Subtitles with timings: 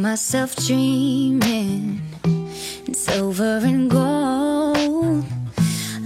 [0.00, 2.00] found myself dreaming
[2.86, 5.24] in silver and gold,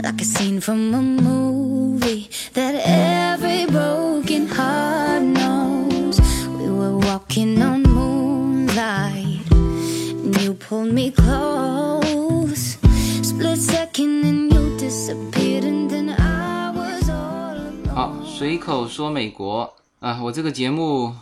[0.03, 6.19] like a scene from a movie that every broken heart knows.
[6.59, 12.77] We were walking on moonlight, and you pulled me close.
[13.23, 17.95] Split second, and you disappeared, and then I was all alone.
[17.95, 21.15] 好，随口说美国啊，我这个节目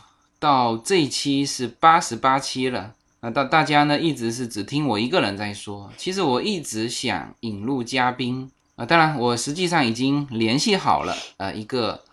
[0.44, 2.94] 到这一期是八十八期了。
[3.22, 8.52] 啊，大大家呢一直是只听我一个人在说，其实我一直想引入嘉宾。
[8.76, 12.04] 啊，当然我实际上已经联系好了，呃，一个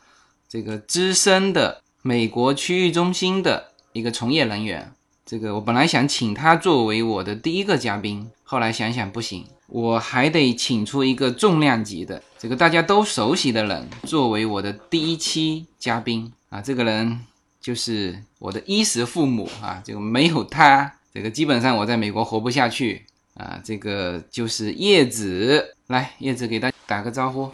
[0.48, 4.92] 这个资深的美国区域中心的一个从业人员，
[5.26, 16.32] 这个我本来想请他作为我的第一个嘉宾，后来想想不行，我还得请出一个重量级的，这个大家都熟悉的人作为我的第一期嘉宾。
[16.50, 17.20] 啊，这个人
[17.60, 27.50] 就是我的衣食父母啊，这个没有他，这个基本上我在美国活不下去啊，这个就是叶子，来，叶子给大家打个招呼。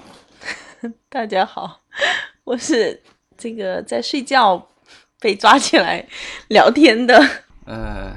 [1.11, 1.81] 大家好，
[2.45, 3.03] 我是
[3.37, 4.69] 这个在睡觉
[5.19, 6.07] 被抓起来
[6.49, 7.21] 聊天的。
[7.65, 8.15] 呃，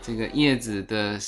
[0.00, 1.18] 这个叶子的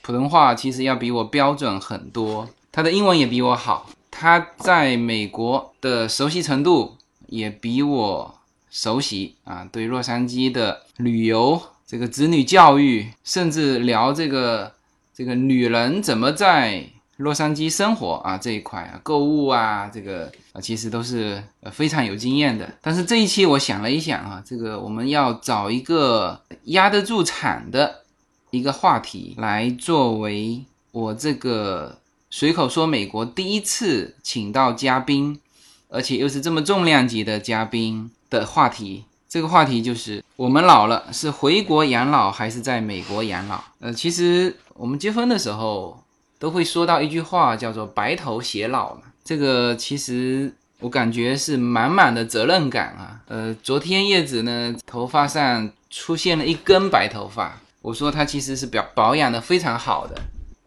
[0.00, 8.39] 普通话其实要比我标准很多，他的英文也比我好，他在美国的熟悉程度也比我
[8.70, 9.68] 熟悉啊。
[9.70, 14.72] 对洛杉矶的旅游、这个子女教育，甚至聊这个
[15.14, 16.84] 这个女人怎么在
[17.16, 22.72] 洛杉矶生活啊这一块啊，购物啊，这个啊，其实都是呃非常有经验的。
[22.80, 28.04] 但是这一期我想了一想啊，这个我们要找一个压得住场的
[28.50, 31.98] 一个话题来作为我这个
[32.30, 35.38] 随口说美国第一次请到嘉宾，
[35.90, 39.04] 而且又是这么重量级的嘉宾的话题。
[39.28, 43.62] 这个话题就是我们老了是回国养老还是在美国养老？
[43.80, 46.02] 呃，其实我们结婚的时候。
[46.40, 49.02] 都会说到一句话，叫做“白头偕老”嘛。
[49.22, 53.20] 这个其实我感觉是满满的责任感啊。
[53.28, 60.18] 呃，昨天叶子呢头发上出现了一根白头发，我说她其实是表保养的非常好的。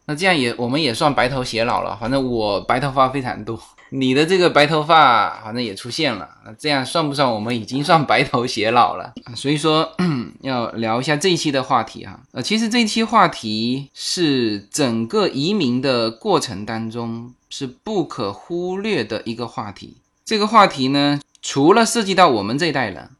[0.06, 1.98] 那这样也我们也算白头偕老了。
[2.00, 3.58] 反正我白头发非常多，
[3.90, 6.30] 你的这个白头发反正也出现了。
[6.46, 9.14] 那这样算不算我们已经算白头偕老了？
[9.36, 9.90] 所以说
[10.42, 12.20] 要聊一下这一期的话题哈。
[12.34, 19.98] 呃，其实这一期话题是整个移民的过程当中是不可忽略的一个话题。
[20.26, 23.12] 这个话题呢，除了涉及到我们这一代人，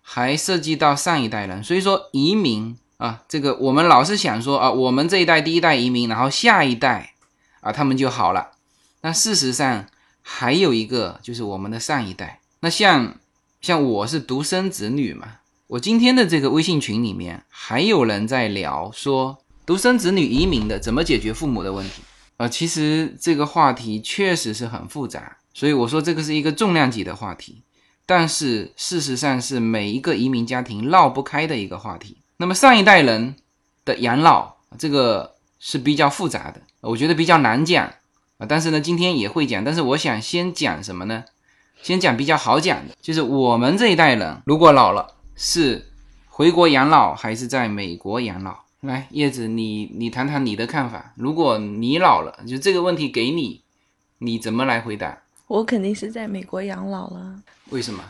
[0.00, 1.64] 还涉及到上一代人。
[1.64, 2.76] 所以说移民。
[3.00, 7.14] 啊，这个我们老是想说啊，我们这一代第一代移民，然后下一代
[7.60, 8.50] 啊，他们就好了。
[9.00, 9.86] 那事实上
[10.20, 12.40] 还有一个，就是我们的上一代。
[12.60, 13.16] 那像
[13.62, 15.38] 像我是独生子女嘛，
[15.68, 22.02] 我今天的这个微信群里面还有人在聊说，独生子女移民的怎么解决父母的问题。
[22.36, 27.62] 呃，其实这个话题确实是很复杂，所以我说这个是一个重量级的话题，
[28.04, 32.18] 但是事实上是每一个移民家庭绕不开的一个话题。
[32.40, 33.34] 那么上一代人
[33.84, 37.84] 的养老，这个是比较复杂的，我觉得比较难讲
[38.38, 38.46] 啊。
[38.48, 39.62] 但是呢，今天也会讲。
[39.62, 41.24] 但是我想先讲什么呢？
[41.82, 45.90] 先讲比较好讲的，就是我们这一代人如果老了，是
[46.28, 48.56] 回国养老还是在美国养老？
[48.80, 51.12] 来，叶子，你你谈谈你的看法。
[51.16, 53.60] 如果你老了，就这个问题给你，
[54.16, 55.18] 你怎么来回答？
[55.46, 57.42] 我肯定是在美国养老了。
[57.68, 58.02] 为什么？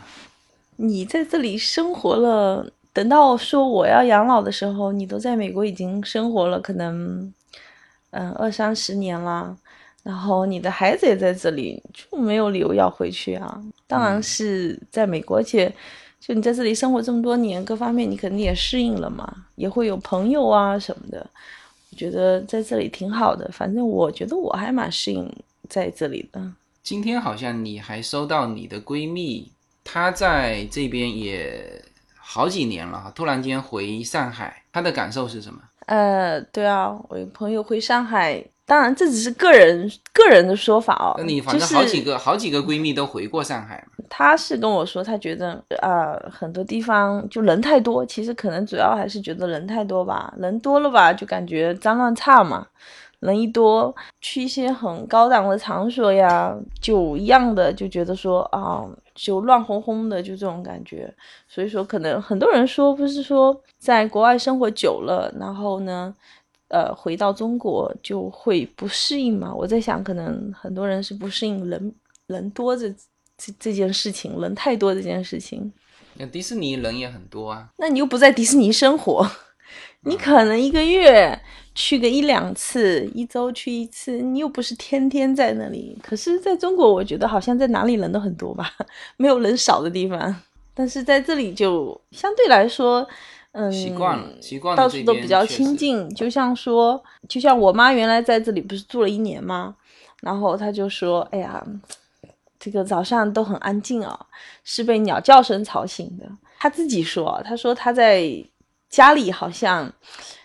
[0.77, 2.73] 你在这里生活了。
[2.93, 7.33] 等到说我要养老的时候，你都在美国已经生活了，可能，
[8.11, 9.57] 嗯，二三十年了，
[10.03, 13.63] 然后你的孩子也在这里，就没有理由要回去啊。
[13.87, 15.73] 当然是在美国，而且
[16.19, 21.25] 就你在这里生活这么多年，各方面你肯定也适应了嘛，也会有朋友啊什么的。
[21.93, 25.33] 我觉得在这里挺好的，反正我觉得我还蛮适应
[25.69, 26.53] 在这里的。
[26.83, 29.53] 今天好像你还收到你的闺蜜，
[29.85, 31.85] 她在这边也。
[32.33, 35.59] 好几年了，突然间回上海，他的感受是什么？
[35.87, 41.17] 呃，对啊，我朋友回上海，当然这只是个人个人的说法哦。
[41.19, 44.05] 那你反正好几个好几个闺蜜都回过上海嘛。
[44.09, 52.65] 她是跟我说，她觉得啊，很多地方就人太多，其实可能主要还是觉得人太多吧，人多了吧，就感觉脏乱差嘛。
[53.21, 58.85] 人一多，去一些很高档的场所呀，就一样的就觉得说啊，
[59.15, 61.13] 就乱哄哄的，就这种感觉。
[61.47, 66.15] 所以说，可能很多人说，不是说在国外生活久了，然后呢，
[66.69, 69.55] 呃，回到中国就会不适应嘛？
[69.55, 71.95] 我在想，可能很多人是不适应人
[72.27, 72.89] 人多这
[73.37, 75.71] 这这件事情，人太多这件事情。
[76.15, 79.31] 那迪士尼人也很多啊，那你又不在迪士尼生活。
[80.03, 81.39] 你可能一个月
[81.75, 85.97] 去个一两次，一周去一次，你又不是天天在那里。
[86.03, 88.73] 可是在中国，我觉得好像在哪里人都很多吧，
[89.17, 90.35] 没有人少的地方。
[90.75, 93.07] 但是在这里就相对来说，
[93.53, 96.09] 嗯，习惯了，习惯了到处都比较边确实亲近。
[96.15, 99.75] 就像说，就像我妈原来在这里不是住了一年吗？
[100.23, 101.65] 然后她就说：“哎呀，
[102.59, 104.27] 这个早上都很安静啊，
[104.65, 108.31] 是被鸟叫声吵醒的。”她自己说，她说她在
[108.89, 109.91] 家里好像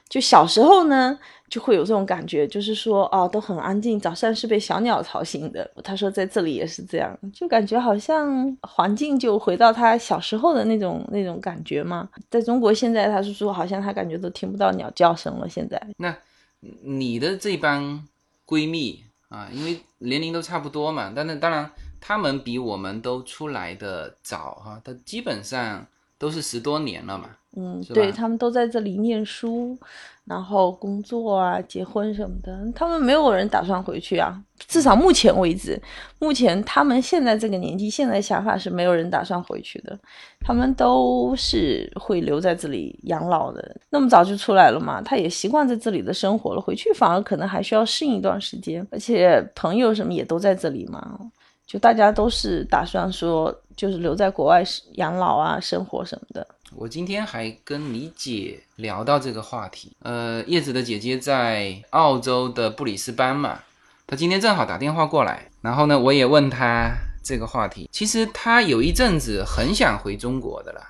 [0.09, 1.17] 就小时候呢。
[1.47, 5.69] 就会有这种感觉，就是说，哦，都很安静，早上是被小鸟吵醒的。
[5.83, 12.09] 她说在这里也是这样，就感觉好像环境就回到她小时候的那种那种感觉嘛。
[12.31, 15.47] 在中国现在，她是说好像她感觉都听不到鸟叫声了。
[15.47, 16.17] 现在，那
[16.81, 18.03] 你的这帮
[18.47, 21.69] 闺蜜啊，因为年龄都差不多嘛，但是当然
[22.01, 25.85] 她们比我们都出来的早哈、她基本上
[26.17, 27.29] 都是十多年了嘛。
[27.55, 29.77] 嗯，对他们都在这里念书，
[30.25, 34.41] 然后工作啊、结婚什么的，他们没有人打算回去啊。
[34.67, 35.81] 至少目前为止，
[36.19, 39.97] 目前他们现在这个年纪，现在想法是没有人打算回去的，
[40.39, 43.75] 他们都是会留在这里养老的。
[43.89, 51.19] 那么早就出来了嘛，他也习惯在这里的生活了，回去反而可能还需要适应一段时间，而且朋友什么也都在这里嘛，
[51.67, 54.63] 就大家都是打算说，就是留在国外
[54.93, 56.47] 养老啊、生活什么的。
[56.75, 63.59] 我今天还跟你姐聊到这个话题，呃，叶子的姐姐在澳洲的布里斯班嘛，
[64.05, 66.91] 她今天正好打电话过来，然后呢，我也问她
[67.23, 67.89] 这个话题。
[67.91, 70.81] 其实她有一阵子很想回中国的啦，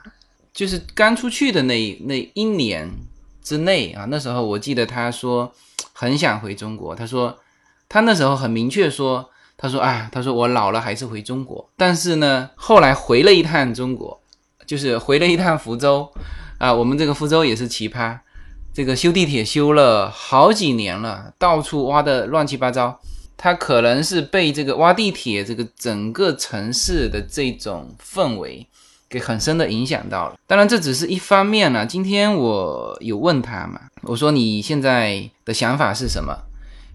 [0.54, 2.90] 就是刚出去的那那一年
[3.44, 5.54] 之内啊，那时候我记得她说
[5.94, 7.38] 很想回中国，她说
[7.88, 14.22] 她那时候很明确说，他说哎，他说我老了还是回中国，但是呢，后来回了一趟中国。
[14.68, 16.12] 就是回了一趟福州，
[16.58, 18.18] 啊，我们这个福州也是奇葩，
[18.74, 23.00] 这个修地铁修了好几年了，到处挖的乱七八糟。
[23.38, 28.66] 他可能是被这个挖地铁这个整个城市的这种氛围
[29.08, 30.36] 给很深的影响到了。
[30.48, 36.36] 当然这只是一方面呢、今天我有问他嘛，我说你现在的想法是什么？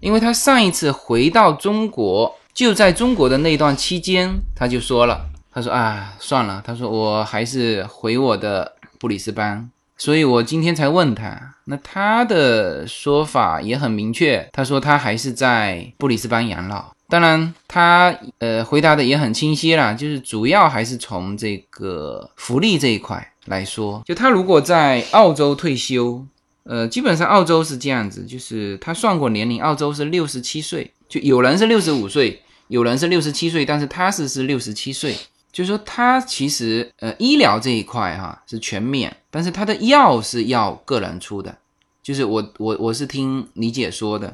[0.01, 5.27] 因为他上一次回到中国，就在中国的那段期间，他就说了。
[5.53, 16.85] 他说啊，算了，他说我还是回我的布里斯班，所以我今天才问他，那他的说法也很明确，他说他还是在布里斯班养老。
[17.09, 26.25] 当然，他呃回答的也很清晰啦，就是主要还是从这个福利这一块来说，就他如果在澳洲退休，
[26.71, 35.13] 呃，基本上澳洲是这样子，就是他算过年龄，澳洲是六十七岁，就有人是六十五岁，有人是六十七岁，但是他是是六十七岁。
[35.51, 41.53] 就是说，他其实呃医疗这一块哈是全免，但是他的药是要个人出的，
[42.01, 44.33] 就是我我我是听李姐说的。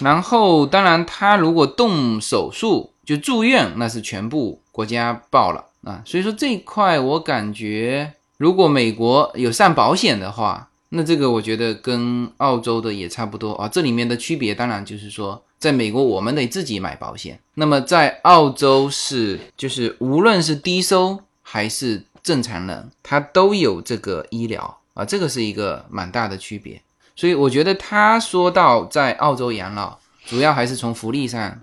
[0.00, 6.02] 然后当然他如果动手术就住院，那是全部国家报了啊。
[6.04, 13.68] 所以说这一块我感觉，如果美国有上保险的话，那这个我觉得跟澳洲的也差不多啊。
[13.68, 15.42] 这里面的区别当然就是说。
[15.58, 17.40] 在美国，我们得自己买保险。
[17.54, 26.80] 那么在澳洲是，就是无论是低收还是正常人，他都有这个医疗啊，这个是一个蛮大的区别。
[27.16, 31.58] 所以我觉得他说到在澳洲养老，主要还是从福利上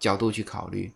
[0.00, 0.90] 角度去考虑。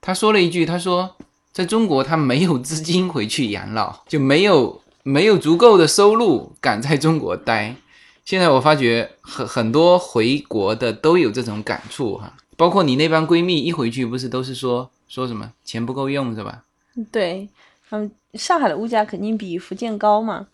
[0.00, 1.14] 他说了一句，他说
[1.52, 7.76] 在中国他没有资金回去养老，就没有没有足够的收入敢在中国待。
[8.24, 16.62] 现在我发觉很很多回国的都有这种感触哈，包括你那帮闺蜜一回去不是都是说说什么钱不够用是吧？
[17.10, 17.48] 对，
[17.88, 20.46] 他们上海的物价肯定比福建高嘛，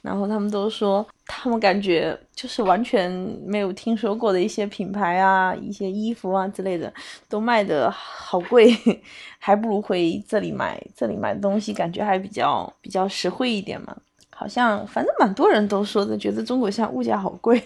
[0.00, 3.08] 然后他们都说他们感觉就是完全
[3.44, 6.92] 没有听说过的一些品牌啊、一些衣服啊之类的
[7.28, 8.74] 都卖的好贵，
[9.38, 13.94] 还不如回这里买，这里买东西感觉还比较比较实惠一点嘛。
[14.30, 17.62] 好像反正蛮多人都说的，觉得中国现在物价好贵，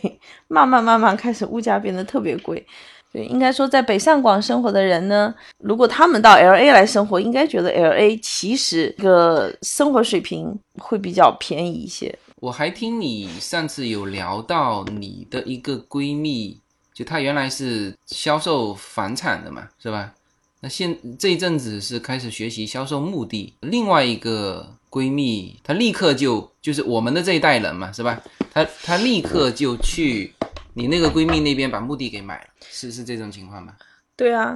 [0.48, 2.66] 慢慢慢慢开始物价变得特别贵。
[3.12, 12.18] 对，应该说在北上广生活的人呢，如果他们到 L A 来生活，应该觉得 L A 其实这个生活水平会比较便宜一些。
[12.42, 16.58] 我还听你上次有聊到你的一个闺蜜，
[16.92, 20.12] 就她原来是销售房产的嘛，是吧？
[20.58, 24.76] 那现这一阵子是开始学习销售墓地，另外一个。
[24.92, 28.20] 闺蜜，她立刻就就是我们的这一代人嘛，是吧？
[28.52, 30.34] 她她立刻就去
[30.74, 33.74] 你那个闺蜜那边把墓地给买了，是是这种情况吗？
[34.14, 34.54] 对啊，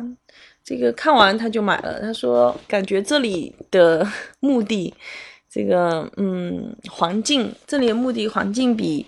[0.62, 2.02] 这个看完她就买了。
[2.02, 4.06] 她说感觉这里的
[4.40, 4.92] 墓地，
[5.56, 9.06] 这个嗯环境，这里的墓地环境比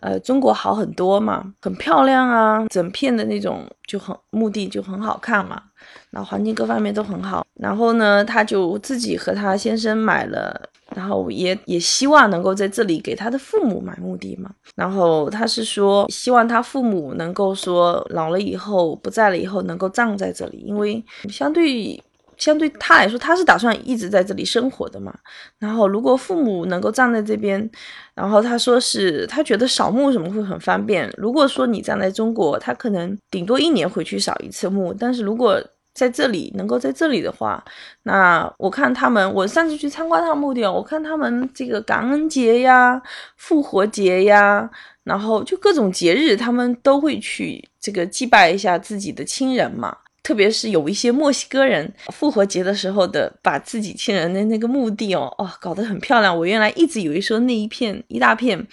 [0.00, 5.62] 呃中国好很多嘛，很漂亮啊，整片的那种就很墓地就很好看嘛，
[6.10, 7.46] 然后环境各方面都很好。
[7.54, 10.70] 然后呢，他就自己和他先生买了。
[10.94, 14.48] 然后也也希望能够在这里给他的父母买墓地嘛。
[14.76, 22.00] 然后他是说，希望他父母能够说老了以后不在了以后能够葬在这里，因为相对
[22.36, 25.14] 相对他来说，他是打算一直在这里生活的嘛。
[25.58, 27.70] 然后如果父母能够葬在这边，
[28.14, 31.12] 然后他说是他觉得扫墓什么会很方便。
[31.16, 35.62] 如果说你葬在中国，他可能顶多一年回去扫一次墓，但是如果
[35.94, 37.64] 在这里能够在这里的话，
[38.02, 43.00] 那我看他们，我上次去参观他们墓地，我看他们这个感恩节呀、
[43.38, 44.70] 复活节呀，
[45.04, 49.96] 然后就各种节日，他们都会去这个祭拜一下自己的亲人嘛。
[50.26, 56.36] 特别是有一些墨西哥人复活节的时候的，把自己亲人的那个墓地哦哦搞得很漂亮。
[56.36, 58.66] 我原来一直以为说那一片一大片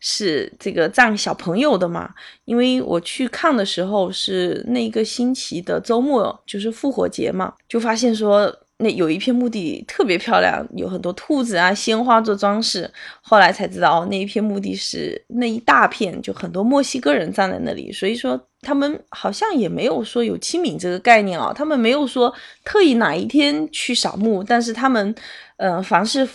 [0.00, 2.10] 是这个葬小朋友的嘛，
[2.44, 8.54] 因为我去看的时候是那一个星期的周末，就是复活节嘛，就发现说。
[8.80, 12.88] 那有一片墓地特别漂亮，有很多兔子啊、鲜花做装饰。
[13.20, 17.90] 后来才知道，哦，那一片墓地是那一大片，就很多墨西哥人站在那里。
[17.90, 22.32] 所以说，他们好像也没有说有清明这个概念哦，他们没有说
[22.64, 25.14] 特意哪一天去扫墓，但是他们，
[25.56, 26.28] 嗯，凡是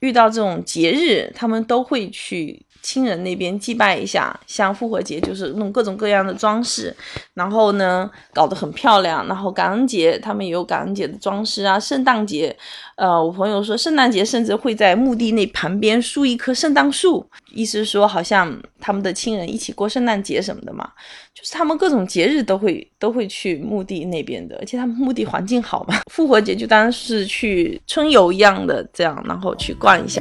[0.00, 2.64] 遇到这种节日，他们都会去。
[2.82, 6.94] 亲人那边祭拜一下，像复活节就是弄各种各样的装饰，
[7.34, 9.26] 然后呢搞得很漂亮。
[9.28, 12.54] 然后感恩节他们也有感恩节的装饰啊，圣诞节，
[12.96, 20.90] 呃，我朋友说圣诞节甚至会在墓地那旁边树一棵圣诞树，意思是说好像他们的亲人一起过圣诞节什么的嘛。
[21.34, 26.00] 就是他们各种节日都会都会去墓地那边的，而且他们墓地环境好嘛。
[26.12, 30.20] 复活节就当是去春游一样的这样，然后去逛一下。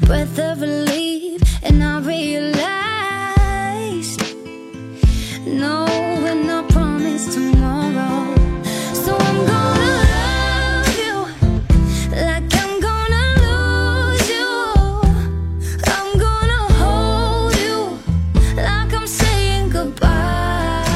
[0.00, 2.66] breath of relief, and I realized
[5.46, 5.86] no,
[6.22, 8.34] we're not promised tomorrow.
[8.92, 11.16] So I'm gonna love you
[12.26, 14.50] like I'm gonna lose you.
[15.94, 17.98] I'm gonna hold you
[18.56, 20.86] like I'm saying goodbye.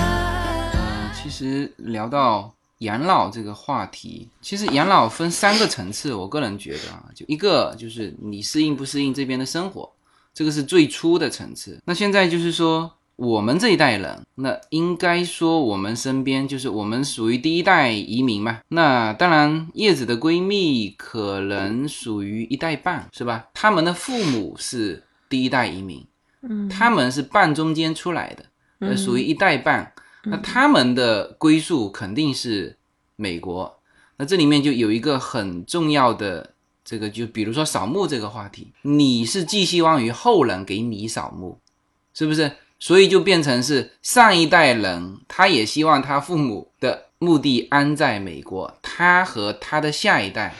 [1.14, 2.53] 其实聊到
[2.85, 6.13] 养老这个话题，其实养老分三个层次。
[6.13, 9.91] 我个人觉得啊，就一个就是你适应不适应这边的生活，
[10.33, 11.81] 这个是最初的层次。
[11.85, 18.59] 那现在就是说，我们这一代人，那应该说我们身边就是我们属于第一代移民嘛。
[18.69, 23.47] 那当然，叶子的闺蜜可能属于一代半，是吧？
[23.53, 26.05] 他们的父母是第一代移民，
[26.41, 28.45] 嗯，他们是半中间出来的，
[28.79, 29.91] 呃，属于一代半。
[30.25, 32.75] 那他们的归宿肯定是
[33.15, 33.79] 美国，
[34.17, 36.53] 那这里面就有一个很重要的
[36.83, 41.59] 这个，就比如说扫墓这个话题，你是寄希望于后人给你扫墓，
[42.13, 42.51] 是不是？
[42.77, 50.53] 所以就变成是上一代人，他也希望他父母的墓地安在美国，他和他的下一代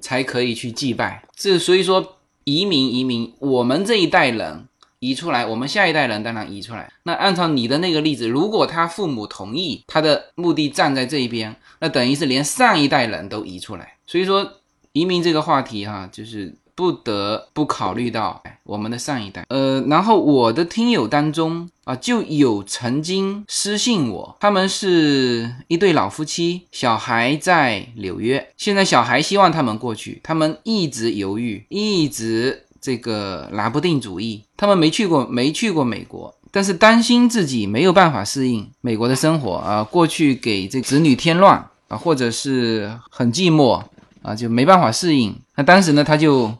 [0.00, 1.24] 才可以去祭拜。
[1.34, 4.68] 这所以说移民移民，我们这一代人。
[5.02, 6.88] 移出来，我们下一代人当然移出来。
[7.02, 13.94] 那按照你的那个例子，如果他父母同意，他的墓地站在这一边，那等于是连上一代人都移出来。
[14.06, 14.48] 所以说，
[14.92, 19.44] 移民这个话题哈，就是不得不考虑到我们的上一代。
[19.48, 32.61] 呃，然后我的听友当中啊，就有曾经私信我，他们是一对老夫妻，小孩在纽约，现在小孩希望他们过去，他们一直犹豫，一直。
[32.82, 43.80] 这个拿不定主意，他们没去过，没去过美国，但是担心自己没有办法适应美国的生活啊，过去给这子女添乱啊，或者是很寂寞
[44.22, 45.32] 啊，就没办法适应。
[45.54, 46.52] 那当时呢，他就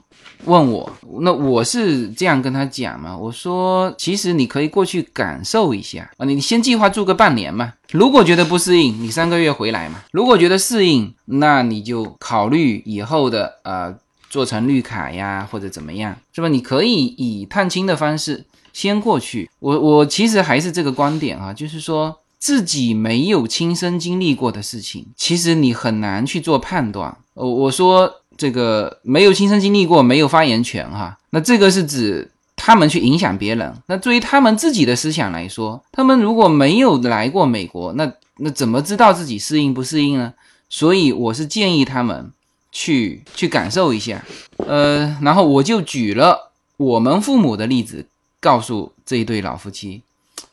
[0.44, 0.88] 问我，
[1.22, 13.92] 那我是这样跟他讲嘛，我说其实你可以过去感受一下啊，你先计划住个半年嘛，如果觉得不适应，你三个月回来嘛，如果觉得适应，那你就考虑以后的呃。
[14.32, 16.48] 做成绿卡呀，或者怎么样，是吧？
[16.48, 19.50] 你可以以探亲的方式先过去。
[19.58, 27.14] 我我其实还是这个观点啊，就是说自己没有亲身经历过的事情，其实你很难去做判断。
[27.34, 31.18] 我我说这个没有亲身经历过，没有发言权哈。
[31.28, 33.74] 那这个是指他们去影响别人。
[33.84, 40.32] 那对于他们自己的思想来说，他们如果没有来过美国，那那怎么知道自己适应不适应呢？
[40.70, 42.32] 所以我是建议他们。
[42.72, 44.24] 去去感受一下，
[44.66, 48.06] 呃，然后我就举了我们父母的例子，
[48.40, 50.02] 告诉这一对老夫妻，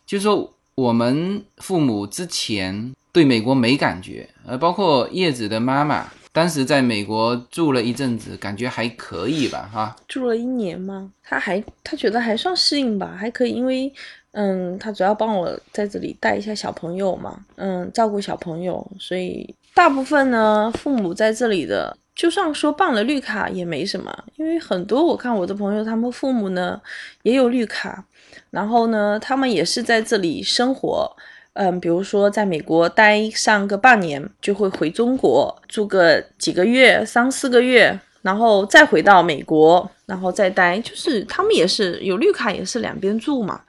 [0.05, 9.95] 就说我们父母之前对美国没感觉，呃，包括叶子的妈妈当时在美国住了一阵子，感觉还可以吧，哈。
[10.07, 13.91] 住了一年嘛，他还他觉得还算适应吧，还可以，因为
[14.31, 26.81] 嗯，他主要帮我在这里带一下小朋友嘛，嗯，照顾小朋友，所以大部分呢，父母在这里的，就算说办了绿卡也没什么，因为很多我看我的朋友，他们父母呢
[27.21, 28.03] 也有绿卡，
[28.49, 31.09] 然后呢，他们也是在这里生活。
[31.53, 43.61] 嗯，比如说在美国待上个半年，就会回中国住个几个月，三四个月，然后再回到美国，然后再待，就是他们也是有绿卡，也是两边住嘛。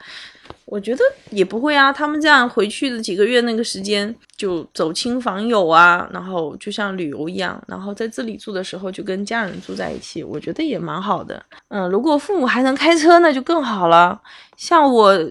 [0.64, 11.44] 我觉得也不会啊，他们这样回去的几个月那个时间就走亲访友啊，然后就像旅游一样，然后在这里住的时候就跟家人住在一起，我觉得也蛮好的。
[11.68, 14.18] 嗯，如果父母还能开车，那就更好了。
[14.56, 15.30] 像我。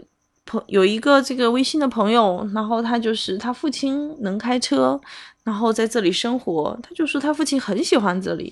[0.52, 5.00] 朋有一个这个微信的朋友，然后他就是他父亲能开车，
[5.44, 8.52] 然后在这里生活，他就说他父亲很喜欢这里。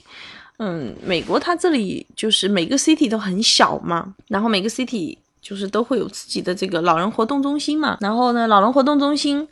[0.60, 9.48] 嗯，美国他这里就是每个 city 都很小嘛，然后每个 city 就是都会有自己的这个老人活动中心嘛，然后呢，老人活动中心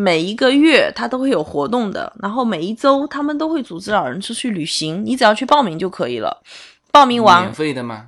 [0.00, 6.40] 每一个月他都会有活动的，然后每一周他们都会组织老人出去旅行，你只要去报名就可以了，
[6.92, 8.06] 报名完免费的吗？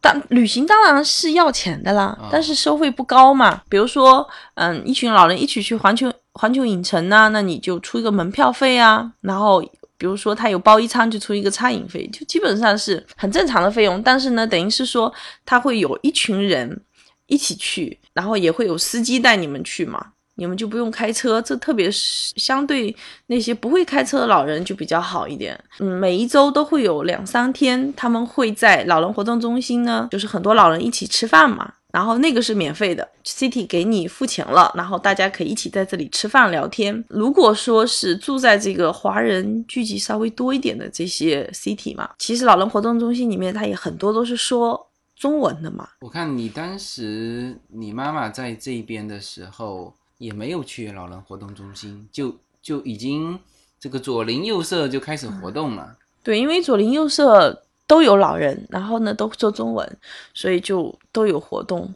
[0.00, 3.62] 但旅行当然是要钱的啦，但是收费不高嘛。
[3.68, 4.24] 比如说，
[4.54, 9.10] 嗯，一群老人一起去环球环球影城呢，那你就出一个门票费啊。
[9.22, 9.60] 然后，
[9.98, 14.00] 比如说他有包一餐，就出一个餐饮费，就基本上是很正常的费用。
[14.04, 15.12] 但是呢，等于是说
[15.44, 16.80] 他会有一群人
[17.26, 20.08] 一起去，然后也会有司机带你们去嘛。
[20.36, 22.94] 你们就不用开车，这特别是相对
[23.26, 25.58] 那些不会开车的老人就比较好一点。
[25.78, 37.04] 嗯，每一周都会有两三天，他们会在老人活动中心呢，就是很多老人一起吃饭嘛，然后那个是免费的，City 给你付钱了，然后大家可以一起在这里吃饭聊天。
[37.08, 45.88] 如果说是住在这个华人聚集稍微多一点的这些 City 嘛，其实老人活动中心里面它也很多都是说中文的嘛。
[46.00, 49.94] 我看你当时你妈妈在这边的时候。
[50.24, 53.38] 也没有去老人活动中心，就就已经
[53.78, 55.94] 这个左邻右舍就开始活动了。
[56.22, 59.86] 对，因为左邻右舍都有老人，然后呢都说中文，
[60.32, 61.94] 所以就都有活动。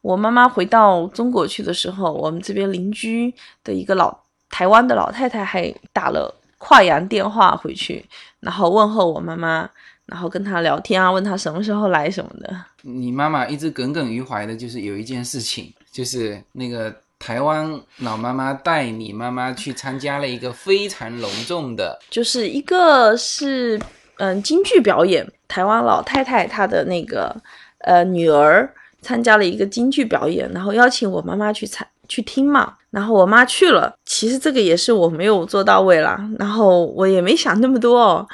[0.00, 8.04] 我妈妈回到中国去的时候，我们这边邻居的一个老台湾的老太太还打了跨洋电话回去，
[8.40, 9.70] 然后问候我妈妈，
[10.06, 12.64] 然后跟她聊天啊，问她什么时候来什么的。
[12.82, 16.92] 你妈妈一直耿耿于怀的就是有一件事情，就是那个。
[17.20, 23.78] 台湾老妈妈带你妈妈去参加了一个非常隆重的，就是一个是
[24.16, 25.24] 嗯京剧表演。
[25.46, 27.36] 台湾老太太她的那个
[27.80, 32.74] 呃女儿参加了一个京剧表演，然后邀请我妈妈去参去听嘛。
[32.90, 38.26] 然后我妈去了，其实这个也是我没有做到位啦，然后我也没想那么多哦。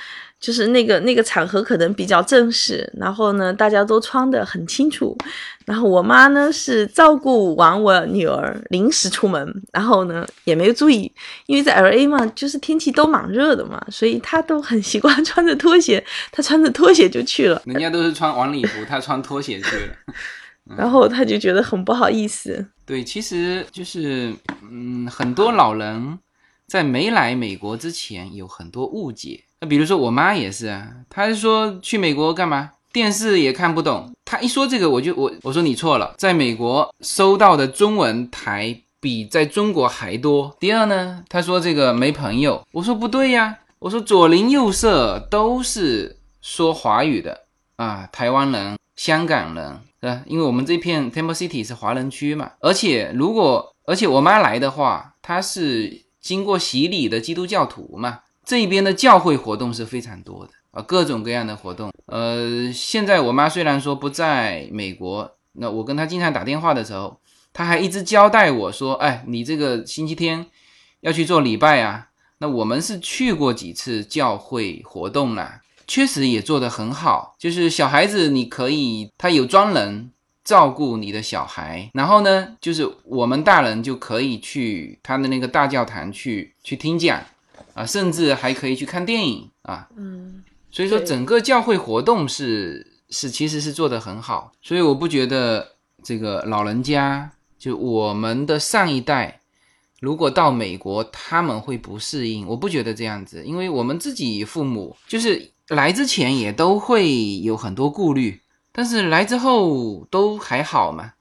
[0.46, 5.18] 就是那个那个场合可能比较正式，然后呢，大家都穿的很清楚。
[5.64, 11.10] 然后我妈呢是照顾完我女儿，临时出门，然后呢也没有注意，
[11.46, 17.60] 因为在 L A 嘛，就是天气都蛮热的嘛，所以她都很习惯 穿着拖鞋，她穿着拖鞋就去了。
[17.64, 20.14] 人家都是穿晚礼服，她穿拖鞋去了，
[20.78, 22.64] 然后她就觉得很不好意思。
[22.86, 24.32] 对，其实就是
[24.70, 26.16] 嗯，很多老人
[26.68, 29.42] 在没来美国之前有很多误解。
[29.60, 32.70] 那比如说我妈也是啊，她说去美国干嘛？
[32.92, 34.12] 电视也看不懂。
[34.24, 40.54] 她一说这个，我就我我说你错了，在美国收到的中文台比在中国还多。
[40.58, 47.42] 第二呢，她说这个没朋友，我说不对呀，我说左邻右舍都是说华语的
[47.76, 50.22] 啊，台湾人、香港人，是吧？
[50.26, 58.20] 因为我们这片 Temple City 是华人区嘛，而且如果而且我妈来的话，她是经过洗礼的基督教徒嘛。
[58.46, 61.92] 这边的教会活动是非常多的啊，各种各样的活动。
[62.06, 67.20] 呃，现在我妈虽然说不在美国，那我跟她经常打电话的时候，
[67.52, 70.46] 她还一直交代我说：“哎，你这个星期天
[71.00, 72.06] 要去做礼拜啊。”
[72.38, 77.34] 那我们是去过几次教会活动了，确实也做得很好。
[77.38, 80.12] 就是小孩子，你可以他有专人
[80.44, 87.20] 照顾你的小孩，然后呢，就是我们大人就可以去他的那个大教堂去去听讲。
[87.76, 99.42] 啊，甚至还可以去看电影啊，嗯，所以说整个教会活动是是其实是做得很好，所以我不觉得这个老人家就我们的上一代
[100.00, 108.40] 如果到美国他们会不适应，我不觉得这样子，因为我们自己父母就是来之前也都会有很多顾虑，
[108.72, 111.12] 但是来之后都还好嘛。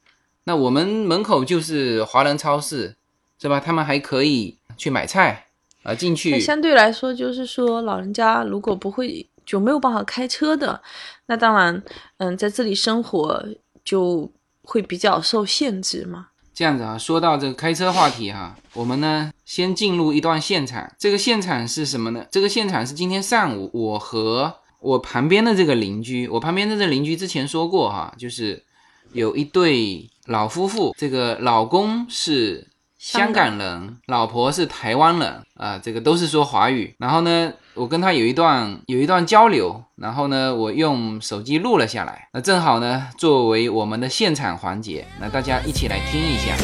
[0.46, 2.96] 那我们门口就是华人超市，
[3.42, 3.60] 是吧？
[3.60, 5.45] 他们还可以去买菜。
[5.86, 10.82] 啊，进那去相对来说，就是说老人家如果不会就没有办法开车的，
[11.28, 11.82] 那当然，
[12.18, 13.46] 嗯，在这里生活
[13.84, 14.30] 就
[14.64, 16.30] 会比较受限制嘛。
[16.54, 20.90] 这样子啊，说到这个开车话题哈、我们呢先进入一段现场。
[20.98, 22.26] 这个现场是什么呢？
[22.32, 28.64] 这个现场是今天上午我和我旁边的这个邻居，我旁边的这个邻居之前说过哈、就是
[29.12, 32.66] 有一对老夫妇，这个老公是
[33.06, 36.96] 香港人，老婆是台湾人啊、这个都是说华语。
[36.98, 42.28] 然后呢，我跟他有一段有一段交流，然后呢，我用手机录了下来。
[42.34, 46.56] 那正好呢，作为我们的现场环节，那大家一起来听一下。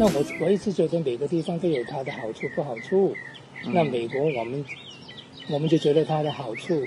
[0.00, 3.14] 那我我一直觉得每个地方都有它的好处不好处。
[3.66, 4.64] 那美国我们
[5.50, 6.82] 我们就觉得它的好处，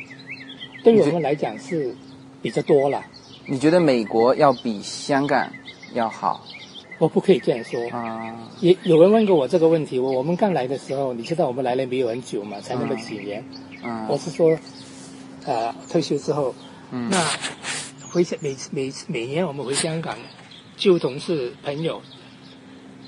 [0.84, 1.95] 对于我们来讲是
[2.41, 3.06] 比较多了。
[3.45, 5.47] 你觉得美国要比香港
[5.93, 6.43] 要好
[6.97, 7.88] 我不可以这样说。
[7.89, 8.49] 啊？
[8.62, 13.45] 也有人问过我这个问题，我我们刚来的时候，你知道我们来了没有很久嘛，才那么几年。
[13.84, 14.58] 嗯我是说，
[15.45, 16.56] 呃，退休之后，
[16.89, 17.23] 嗯那
[18.10, 20.17] 回香每每每年我们回香港，
[20.78, 22.02] 旧同事朋友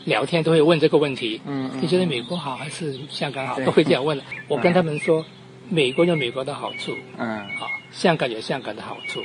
[0.06, 1.42] 聊天都会问这个问题。
[1.46, 3.60] 嗯嗯你觉得美国好还是香港好？
[3.62, 4.20] 都会这样问。
[4.48, 5.26] 我跟他们说，
[5.70, 9.22] 美国有美国的好处，嗯好，香港有香港的好处。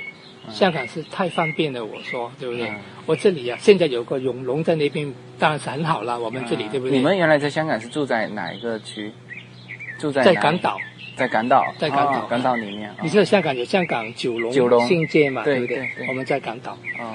[0.50, 2.68] 香港是太方便了，我说对不对？
[2.68, 2.74] 嗯
[3.06, 6.18] 我这里啊，现在有个永隆在那边，当然是很好了。
[6.18, 6.96] 我们这里、对不对？
[6.96, 9.12] 你们原来在香港是住在哪一个区？
[9.98, 10.78] 住在在港，岛，
[11.16, 12.90] 在港岛，在港岛哦港岛里面。
[13.02, 15.42] 你知道香港有香港九龙九龙新街嘛？
[15.44, 16.72] 对不对我们在港岛。
[16.98, 17.14] 哦，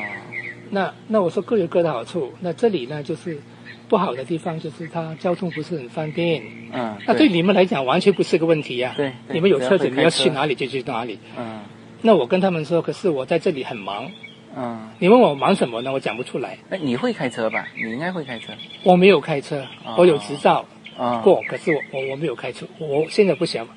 [0.70, 2.32] 那那我说各有各的好处。
[2.42, 3.40] 那这里呢，就是
[3.88, 6.42] 不好的地方就是它交通不是很方便。
[6.74, 11.20] 嗯，那对你们来讲完全不是个问题呀、对对你们有车子，你要去哪里就去哪里。
[11.38, 11.60] 嗯
[12.02, 14.12] 那我跟他们说，可是我在这里很忙。
[14.56, 15.92] 嗯，你问我忙什么呢？
[15.92, 16.58] 我讲不出来。
[16.70, 17.68] 哎，你会开车吧？
[17.76, 20.64] 你应该会开车我没有开车，哦我有执照
[20.98, 21.18] 啊。
[21.24, 22.68] 过，可是我我我没有开车。
[22.78, 23.68] 我我现在不想，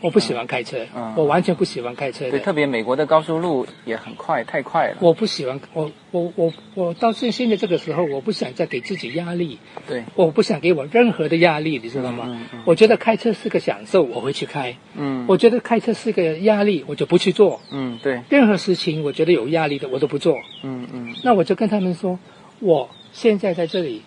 [0.00, 4.96] 我不喜欢开车，嗯我完全不喜欢开车对，特别美国的高速路也很快，太快了。
[5.00, 9.58] 我不喜欢，我我我我到现现在这个时候，我不想再给自己压力，
[9.88, 12.24] 对，我不想给我任何的压力，你知道吗？
[12.28, 17.60] 嗯嗯嗯我觉得开车是个享受，我会去开；嗯，我觉得开车是个压力，我就不去做。
[17.72, 20.36] 嗯对，任何事情我觉得有压力的，我都不做。
[20.62, 22.18] 嗯嗯那我就跟他们说，
[22.60, 24.02] 我现在在这里，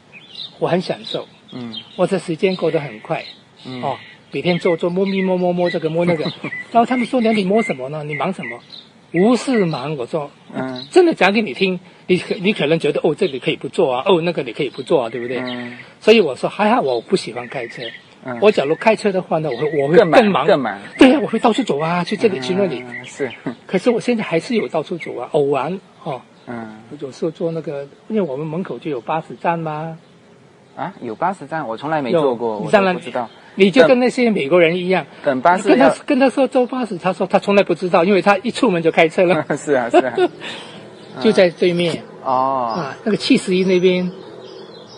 [0.60, 3.26] 我很享受，嗯我的时间过得很快。
[3.66, 3.98] 嗯哦，
[4.32, 6.24] 每天做做摸咪摸摸摸这个摸那个，
[6.72, 8.04] 然后他们说：“那你摸什么呢？
[8.04, 8.60] 你忙什么？”
[9.14, 10.88] 无事忙，我说，嗯。
[10.90, 15.38] 真的讲给你听，你可你可能觉得哦，这里可以不做啊，哦，那个你可以不做啊，对不对？
[15.40, 15.78] 嗯。
[16.00, 17.84] 所以我说还好，我不喜欢开车。
[18.24, 20.80] 嗯，我假如开车的话呢，我会我会更忙忙，更忙。
[20.98, 22.82] 对呀、我会到处走啊，去这里去那里。
[22.88, 23.30] 嗯是，
[23.68, 26.78] 可是我现在还是有到处走啊，偶然哦，嗯。
[27.00, 29.98] 有时候坐那个，因为我们门口就有巴士站嘛，
[30.78, 32.22] 啊，有巴士站，我从来没有。
[32.22, 33.30] 坐过，我你当然不知道。
[33.56, 40.14] 你就跟那些美国人一样，等巴士跟他要，跟他说坐巴士，他说他从来不知道，因为他一出门就开车了， 是啊是啊，
[41.22, 42.04] 就在对面。
[42.24, 44.12] 哦，啊，那个七十一那边。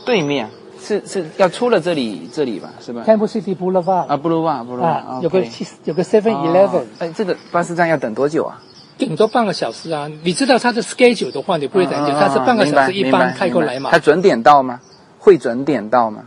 [0.06, 0.50] 对面。
[0.86, 8.60] 是是要出了这里这里吧，是吧？Temple City Boulevard 啊，布鲁瓦布鲁啊瓦，，有个七有个 Seven 哦 Eleven，哎，这个巴士站要等多久啊？
[8.98, 10.12] 顶多半个小时啊。
[10.24, 13.80] 你知道他的 schedule 的话，你不会等久，嗯他是半个小时一班开过来嘛。
[13.80, 13.92] 明白。
[13.92, 14.82] 他，准点到吗？
[15.20, 16.24] 会准点到吗？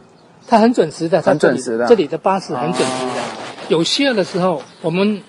[0.48, 3.22] 他很准时的，他很准时的哦这里的巴士很准时的。
[3.68, 5.20] 有需要的时候，我们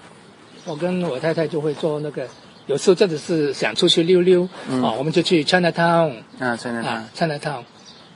[0.65, 2.27] 我跟我太太就会做那个，
[2.67, 7.63] 有时候真的是想出去溜溜嗯啊，我们就去 Chinatown 啊，真的啊，Chinatown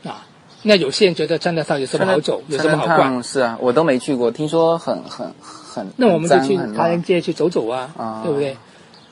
[0.03, 0.25] 啊。
[0.63, 3.23] 那有些人觉得 Chinatown 有什么好走，有什么好逛？
[3.23, 5.87] 是啊，我都没去过，听说很很很。
[5.97, 8.55] 那我们就去唐人街去走走啊，啊对不对？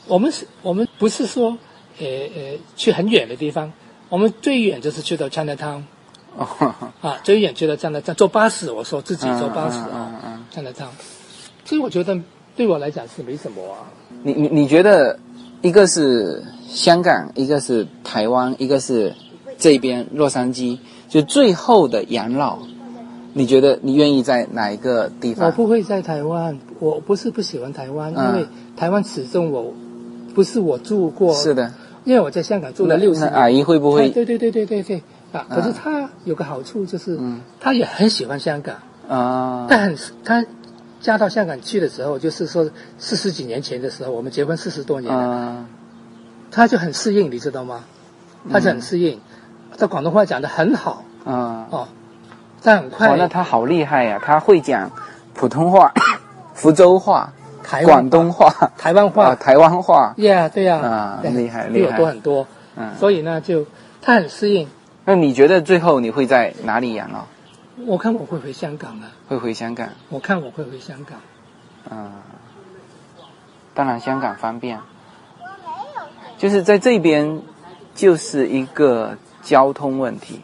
[0.06, 1.58] 我们是，我们不是说，
[2.00, 3.74] 呃呃，去很远的地方，
[4.10, 5.84] 我们最远就是去到 Chinatown 哦，
[7.02, 10.90] 啊，最远去到 Chinatown，坐巴士，我说自己坐巴士啊嗯，Chinatown。
[11.66, 12.18] 所以我觉得
[12.56, 13.92] 对我来讲是没什么啊。
[14.24, 15.20] 你你你觉得
[15.62, 19.14] 一个是香港，一个是台湾，一个是
[19.58, 22.60] 这边洛杉矶，就最后的养老，
[23.34, 25.52] 你觉得你愿意在哪一个地方我？
[25.52, 29.74] 不会在台湾，我不是不喜欢台湾，嗯因为台湾始终我
[30.34, 31.74] 不是我住过，是，的，
[32.06, 33.32] 因为我在香港住了六十年。
[33.32, 34.10] 那阿姨会不会？
[34.10, 35.46] 对对对对对对啊！
[35.50, 35.56] 嗯。
[35.56, 37.42] 可是他有个好处就是，嗯。
[37.60, 38.76] 他也很喜欢香港，
[39.08, 40.46] 啊，但很他
[41.02, 45.66] 嫁到香港去的时候，就是说四十几年前的时候，我们结婚四十多年了，嗯
[46.52, 47.84] 他就很适应，你知道吗？
[48.52, 49.20] 他就很适应，
[49.78, 51.04] 他广东话讲的很好。
[51.26, 51.88] 嗯，哦，
[52.64, 54.90] 但很快哇，那他好厉害呀、他会讲
[55.36, 55.94] 普通话，
[56.56, 57.32] 福州话、
[57.86, 59.28] 广东话、台湾话。
[59.28, 60.14] 啊，台湾话。
[60.18, 61.98] 呀对呀，啊对厉害比我厉害。
[61.98, 63.66] 多很多，嗯，所以呢，就
[64.02, 64.68] 他很适应。
[65.10, 67.26] 那你觉得最后你会在哪里养老？
[67.88, 69.90] 我看我会回香港的，会回香港？
[70.10, 71.20] 我看我会回香港。
[71.90, 72.12] 嗯，
[73.74, 74.80] 当然香港方便，
[76.38, 77.42] 就是在这边
[77.96, 80.42] 就是一个交通问题。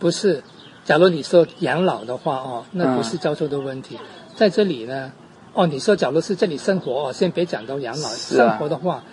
[0.00, 0.42] 不是，
[0.84, 3.96] 假如你说养老的话哦，那不嗯是交通的问题，
[4.34, 5.12] 在这里呢，
[5.52, 9.04] 哦，你说假如是这里生活哦，先别讲到养老，啊生活的话，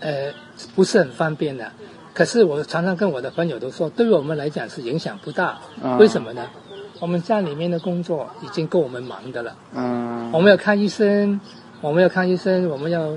[0.00, 0.30] 呃，
[0.74, 1.72] 不是很方便的。
[2.20, 5.58] 可是我常常跟我的朋友都说，对于我们来讲是影响不大。
[5.82, 6.46] 嗯为什么呢？
[6.98, 11.40] 我们家里面的工作已经够我们忙的了，嗯我们要看医生，
[11.80, 13.14] 我们要看医生，我们要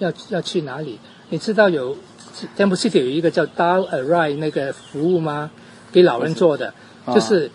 [0.00, 0.98] 要要去哪里？
[1.28, 1.96] 你知道有
[2.58, 5.52] Temple City 有一个叫 Dial a Ride 那个服务吗？
[5.92, 7.48] 给老人做的，啊就是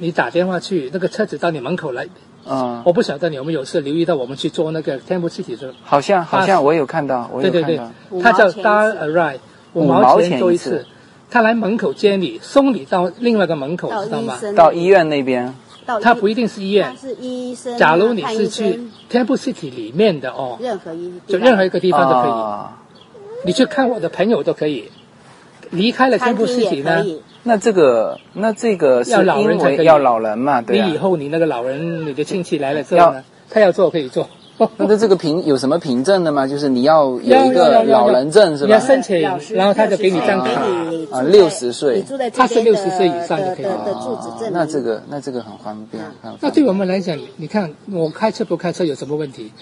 [0.00, 2.04] 你打电话去，那个车子到你门口来。
[2.48, 9.38] 嗯，我不晓得你有没有是留意到，我们去做那个 Temple City 的，好像好像我有看到，我有对对看对到。，它叫五毛钱一 Dial 次 a Ride，
[9.76, 10.86] 五毛毛钱一钱做一次次，
[11.30, 14.38] 他来门口接你，送你到另外一个门口，知道吗？
[14.56, 15.54] 到医院那边，
[16.02, 17.78] 他不一定是医院，是医生啊。
[17.78, 22.30] 假如你是去生 Temple City 里面的哦，任何一就任何一个地方都可以。
[22.30, 22.78] 啊
[23.44, 24.90] 你去看我的朋友都可以。
[25.70, 27.04] 离开了餐 Temple City 呢，
[27.42, 31.02] 那这个那这个是要老人因才可以为要老人嘛，对你以啊。
[31.02, 34.28] 后你那个老人，你的亲戚来了之后呢，他要做可以做。
[34.78, 36.46] 那他这个凭有什么凭证的吗？
[36.46, 38.66] 就是你要有一个老人证是吧？
[38.66, 39.20] 你要申请
[39.54, 44.50] 然后他就给你张卡啊你住在60岁他是边的60岁以上就可以的了的的住址证。
[44.52, 46.02] 那这个那这个很方便，
[46.40, 49.52] 那对我们来讲，你看我开车不开车有什么问题？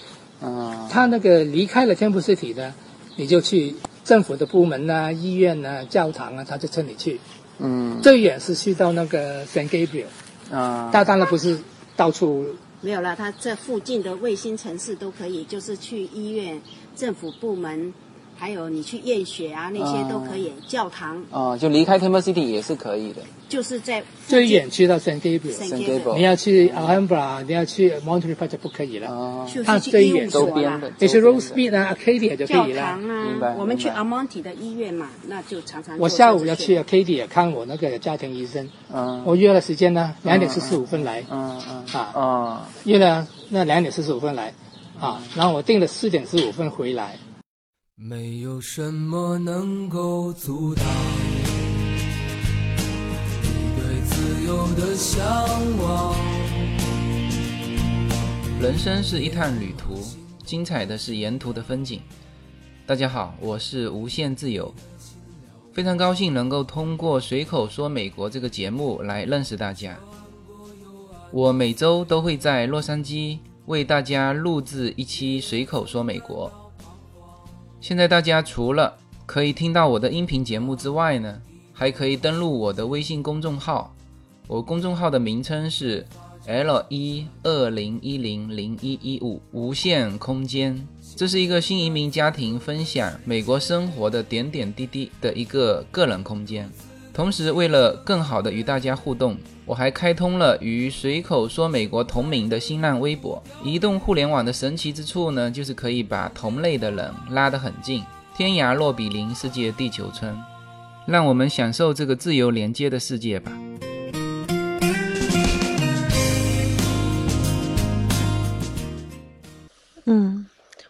[0.41, 2.73] 啊他那个离开了 Temple City 呢，
[3.15, 7.19] 你就去政府的部门呐、医院呐、教堂啊，他就称你去。
[7.57, 10.05] 嗯最远是去到那个 San Gabriel，
[10.51, 11.57] 啊他当然不是
[11.95, 12.45] 到处
[12.85, 16.61] 没有了，它这附近的卫星城市都可以，就是去医院、
[16.95, 17.91] 政府部门，
[18.37, 20.51] 还有你去验血啊那些都可以。
[20.67, 23.21] 教堂哦，就离开 Temple City 也是可以的。
[23.47, 25.53] 就是在最远去到 San Gabriel。
[25.53, 29.07] San Gabriel Gabriel 你要去 Alhambra，你要去 Monterey Park 就不可以了。
[29.09, 30.91] 哦，它就是最远周边的。
[30.99, 32.81] 你去周边的 Rose Beach 啊、Arcadia 就可以了。
[32.81, 44.53] 教堂明白啊，我们去明白 Amonti 的医院嘛，那就常常我下午要去 Arcadia 看我那个家庭医生，嗯我约了时间呢，两点四十五分来嗯嗯啊，哦，约了那两点四十五分来
[44.99, 47.17] 啊，然后我定了四点十五分回来。
[47.97, 50.85] 没有什么能够阻挡
[53.41, 55.25] 你对自由的向
[55.77, 56.13] 往。
[58.59, 60.03] 人生是一趟旅途，
[60.43, 62.01] 精彩的是沿途的风景。
[62.85, 64.75] 大家好，我是无限自由，
[65.71, 69.97] 非常高兴能够通过随口说美国这个节目来认识大家。
[71.31, 76.51] 我每周都会在洛杉矶为大家录制一期随口说美国。
[77.87, 78.91] 现在大家除了
[79.27, 81.39] 可以听到我的音频节目之外呢，
[81.71, 83.93] 还可以登录我的微信公众号。
[84.47, 86.03] 我公众号的名称是
[86.47, 90.75] L 一二零一零零一一五无限空间。
[91.15, 96.67] 这是一个新移民家庭分享美国生活的点点滴滴的一个个人空间。
[97.13, 103.41] 同时，为了更好的与大家互动，我还开通了与随口说美国同名的新浪微博。
[103.63, 108.03] 移动互联网的神奇之处呢，就是可以把同类的人拉得很近，
[108.37, 110.35] 天涯若比邻，世界地球村。
[111.07, 113.51] 让我们享受这个自由连接的世界吧。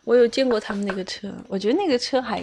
[0.05, 2.41] 我有见过他们那个车，我觉得那个车还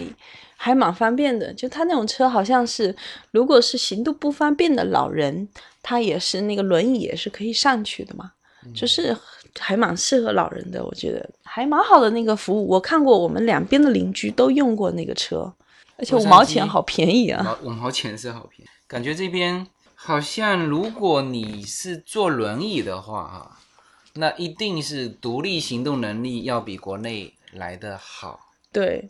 [0.55, 1.51] 还蛮方便的。
[1.53, 2.95] 就他那种车，好像是
[3.31, 5.47] 如果是行动不方便的老人，
[5.81, 8.31] 他也是那个轮椅也是可以上去的嘛，
[8.75, 9.15] 就是
[9.59, 12.67] 还蛮适合老人的，我觉得还蛮好的那个服务。
[12.67, 15.53] 我看过我们两边的邻居都用过那个车，
[15.97, 17.57] 而且五毛钱好便宜啊。
[17.63, 23.57] 五毛钱是好便宜，感觉这边好像如果你是坐轮椅的话哈，
[24.15, 28.39] 那一定是独立行动能力要比国内来的好。
[28.71, 29.09] 对，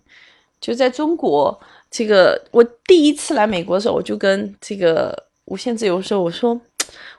[0.60, 6.60] 就在中国，这个我第一次来美国的时候，我就跟这个无限自由说，我说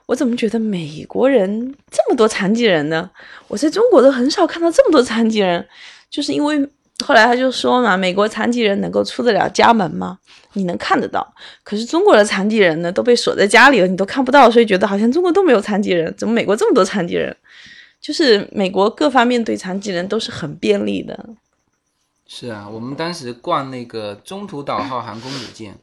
[0.05, 3.09] 我怎么觉得美国人这么多残疾人呢？
[3.47, 5.67] 我在中国都很少看到这么多残疾人，
[6.09, 6.57] 就是因为
[7.03, 10.19] 后来他就说嘛，美国残疾人能够出得了家门吗？
[10.53, 11.33] 你能看得到，
[11.63, 17.35] 可是中国的残疾人呢都被锁在家里了，你都看不到，所以觉得好像中国都没有残疾人，怎么美国这么多残疾人？
[18.05, 21.27] 就是美国各方面对残疾人都是很便利的。
[22.27, 25.79] 是啊，我们当时逛那个中途岛号航空母舰，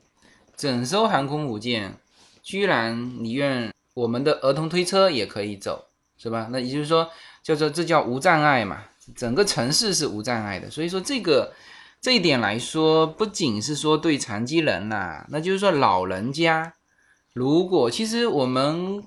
[0.57, 1.97] 整艘航空母舰
[2.41, 6.47] 居然里面我们的儿童推车也可以走，是吧？
[6.53, 7.11] 那也就是说，
[7.43, 8.85] 叫做这叫无障碍嘛，
[9.17, 10.71] 整个城市是无障碍的。
[10.71, 11.53] 所以说这个
[12.01, 16.73] 这一点来说，不仅是说对残疾人呐、那就是说老人家，
[17.33, 19.03] 如果其实我们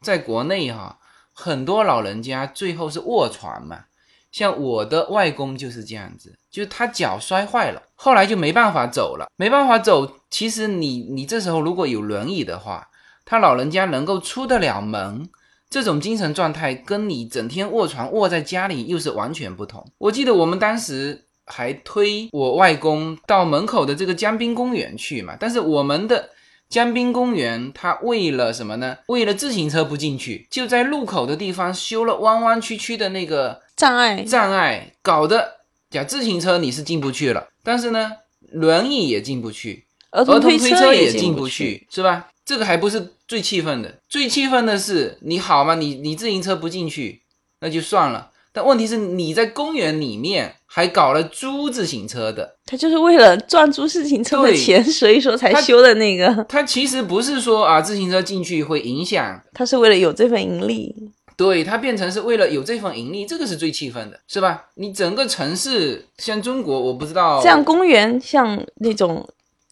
[0.00, 0.98] 在国内哈、
[1.38, 3.84] 很多老人家最后是卧床嘛。
[4.32, 10.10] 像我的外公就是这样子，就是他脚摔坏了，后来就没办法走了，没办法走。
[10.30, 12.88] 其实你你这时候如果有轮椅的话，
[13.24, 15.26] 他老人家能够出得了门，
[15.70, 19.90] 这种精神状态跟你整天卧床卧在家里又是完全不同。
[19.98, 26.28] 我记得我们当时还推我外公到门口的这个江滨公园去嘛，但是我们的
[26.68, 28.98] 江滨公园，它为了什么呢？
[29.06, 38.12] 为了自行车不进去，就在路口的地方修了弯弯曲曲的那个障碍障碍，搞得假自行车你是进不去了，但是呢，
[38.50, 41.78] 轮椅也进不去，儿儿童推推车也进进不去。
[41.78, 42.28] 去，是吧？
[42.44, 47.22] 这个还不是最气愤的，最气愤的是你好嘛，你你自行车不进去，
[47.60, 48.30] 那就算了。
[48.52, 60.94] 但问题是你在公园里面还搞了租自行车的，他就是为了赚租自行车的钱， 所以说才修的那个，他其实不是说啊自行车进去会影响他是为了有这份盈利。
[61.36, 64.64] 对，他变成是为了有这份盈利，这个是最气愤的，是吧？
[64.76, 69.28] 你整个城市像中国，我不知道像公园像那种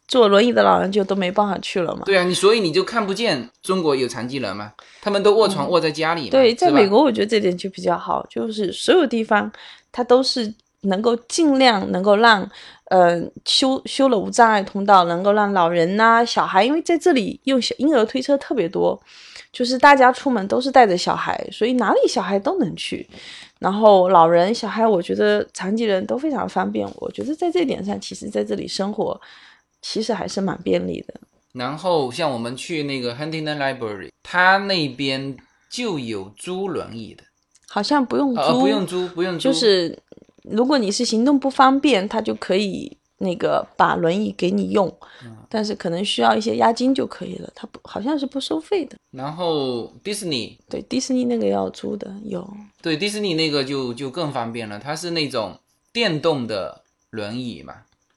[0.06, 2.02] 坐轮椅的老人就都没办法去了嘛。
[2.04, 6.28] 对啊，你所以你就看不见中国有残疾人嘛，他们都卧床卧在家里嘛。
[6.28, 9.50] 嗯对，在美国我觉得这点就比较好，就是所有地方
[9.90, 10.52] 它都是
[10.84, 12.48] 能够尽量能够让，
[12.84, 19.00] 呃，修修了无障碍通道，能够让老人呐、小孩，因为在这里用小婴儿推车特别多，
[19.52, 23.06] 就是大家出门都是带着小孩，所以哪里小孩都能去。
[23.58, 26.86] 然后老人、小孩，我觉得残疾人都非常方便。
[26.96, 29.18] 我觉得在这点上，其实在这里生活，
[29.80, 31.14] 其实还是蛮便利的。
[31.52, 35.34] 然后像我们去那个 Huntington Library，他那边
[35.70, 37.22] 就有租轮椅的，
[37.68, 39.96] 好像不用租，呃，不用租，不用租，就是
[40.44, 44.86] 如果你是行动不方便，他就可以那个把轮椅给你用，
[45.24, 45.36] 嗯。
[45.48, 48.96] 但是可能需要一些押金就可以了，他不好像是不收费的。
[49.12, 52.44] 然后迪士尼，对，迪士尼那个要租的有，
[52.82, 55.56] 对迪士尼那个就就更方便了，它是那种
[55.92, 57.74] 电动的轮椅嘛，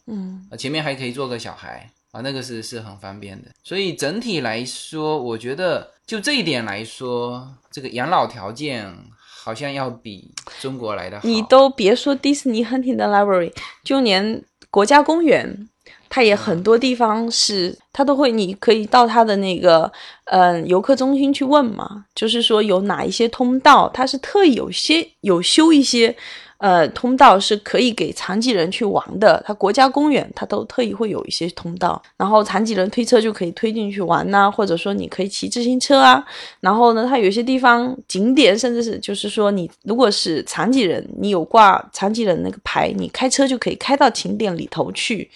[0.08, 3.50] 嗯，啊，前面还可以坐个小孩啊，那个是是很方便的。
[3.64, 8.92] 所以整体来说，我觉得就这一点来说，这个养老条件
[9.48, 10.30] 好像要比
[10.60, 11.26] 中国来的好。
[11.26, 15.70] 你都别说迪士尼 Hunting 的 Library，就连国家公园。
[16.10, 19.90] 它也很多地方是，它都会，你可以到它的那个，
[20.26, 26.14] 嗯、游客中心去问嘛，就是说有哪一些通道，它是特意有些有修一些，
[26.58, 29.42] 呃，通道是可以给残疾人去玩的。
[29.46, 36.26] 它国家公园它都特意会有一些通道，然后残疾人推车就可以推进去玩呐、或者说你可以骑自行车啊。
[36.60, 45.30] 然后呢，它有些地方景点甚至是就是说你如果是残疾人，你有挂残疾人那个牌，你开车就可以开到景点里头去。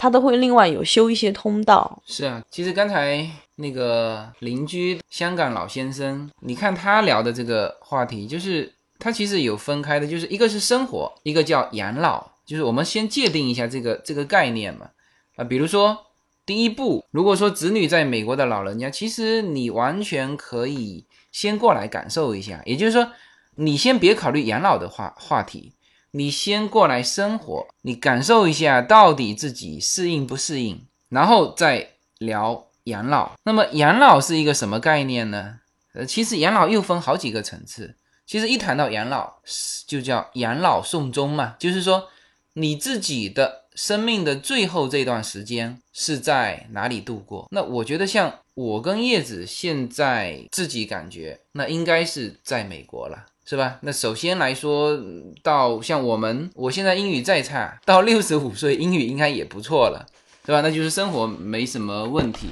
[0.00, 14.90] 它都会另外有修一些通道，是啊，其实刚才那个邻居香港老先生，你看他聊的这个话题，就是它其实有分开的，就是一个是生活，一个叫养老，就是我们先界定一下这个这个概念嘛。
[15.36, 16.06] 啊，比如说
[16.44, 23.12] 第一步，如果说子女在美国的老人家，其实你完全可以先过来感受一下，也就是说，
[23.54, 25.74] 你先别考虑养老的话话题。
[26.12, 33.32] 你先过来生活，你感受一下到底自己适应不适应，然后再聊养老。
[33.44, 35.56] 那么养老是一个什么概念呢？
[35.92, 37.94] 呃，其实养老又分好几个层次。
[38.28, 39.32] 其实一谈到养老，
[39.86, 42.08] 就叫养老送终嘛，就是说
[42.52, 47.48] 你自己的生命的最后这段时间是在哪里度过？
[47.50, 53.24] 那我觉得像我跟叶子现在自己感觉，那应该是在美国了。
[53.46, 53.78] 是吧？
[53.80, 54.94] 那首先来说，
[55.42, 60.06] 到像我们，我现在英语再差，到六十五岁英语应该也不错了，
[60.44, 60.60] 对吧？
[60.60, 62.48] 那就是生活没什么问题。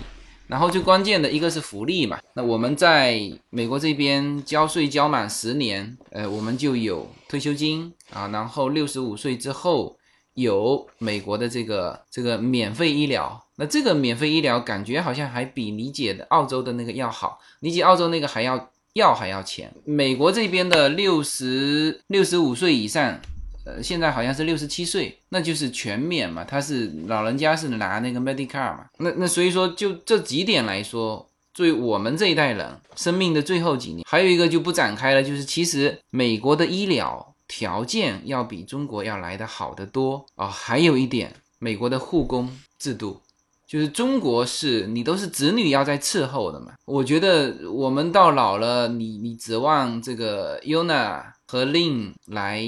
[0.46, 2.18] 然后最关键的一个是福利嘛。
[2.35, 8.29] 那我们在美国这边交税交满十年，呃，我们就有退休金啊。
[8.29, 9.96] 然后六十五岁之后
[10.35, 13.44] 有美国的这个这个免费医疗。
[13.56, 18.71] 那这个免费医疗感觉好像还比你姐的澳洲的那个要好，你姐澳洲那个还要。
[18.96, 23.21] 药还要钱，美国这边的六十六十五岁以上，
[23.67, 42.48] 呃，现在好像是六十七岁，那就是全免嘛，他是老人家是拿那个 Medicare 嘛，那那所以说就这几点来说，作为我们这一代人生命的最后几年，还有一个就不展开了，就是其实美国的医疗条件要比中国要来的好得多啊、哦，还有一点，美国的护工
[42.79, 43.21] 制度
[43.67, 46.75] 就是中国是你都是子女要在伺候的嘛。
[46.85, 52.64] 我觉得我们到老了，你你指望这个 Yuna 和 Lin 来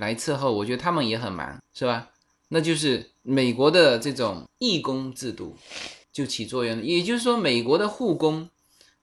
[0.00, 2.08] 来伺候，我觉得他们也很忙，是吧？
[2.48, 5.56] 那就是美国的这种义工制度
[6.12, 8.48] 就起作用了，也就是说，美国的护工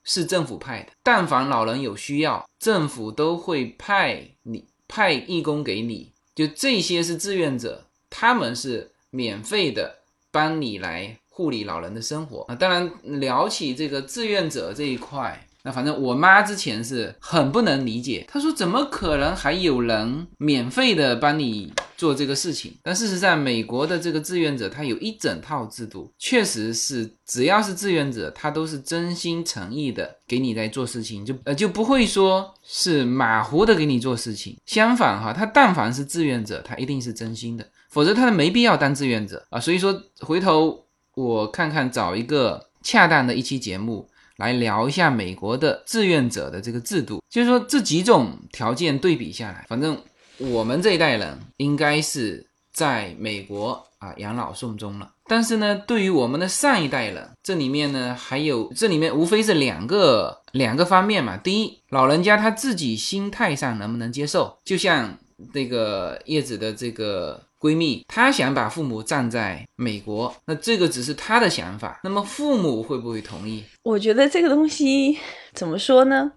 [0.03, 12.55] 是政府派的，但凡老人有需要，政府都会派你派义工给你，就这些是志愿者，他们是免费的帮你来护理老人的生活啊。
[12.55, 12.91] 当然，
[13.21, 15.46] 聊起这个志愿者这一块。
[15.68, 22.72] 那反正我妈之前是很不能理解，她说怎么可能还有人免费的帮你做这个事情？
[22.82, 34.55] 但事实上，美国的这个志愿者他有一整套制度，确实是只要是志愿者，他都是真心诚意的给你在做事情，就呃就不会说是马虎的给你做事情。
[34.65, 39.59] 相反哈，他但凡是志愿者，他一定是真心的，否则他没必要当志愿者啊。
[39.59, 44.07] 所以说，回头我看看找一个恰当的一期节目。
[44.38, 49.97] 来聊一下美国的志愿者的这个制度，就是说这几种条件对比下来，反正
[50.38, 55.11] 我们这一代人应该是在美国啊养老送终了。
[55.25, 61.35] 但是呢，对于我们的上一代人，这里面呢还有这里面无非是两个两个方面嘛。
[61.38, 64.57] 第一，老人家他自己心态上能不能接受？
[64.63, 65.17] 就像
[65.53, 67.46] 这个叶子的这个。
[67.59, 71.99] 闺蜜，她想把父母葬在美国，那这个只是她的想法。
[72.03, 73.63] 那么父母会不会同意？
[73.83, 75.17] 我觉得这个东西
[75.53, 76.31] 怎么说呢？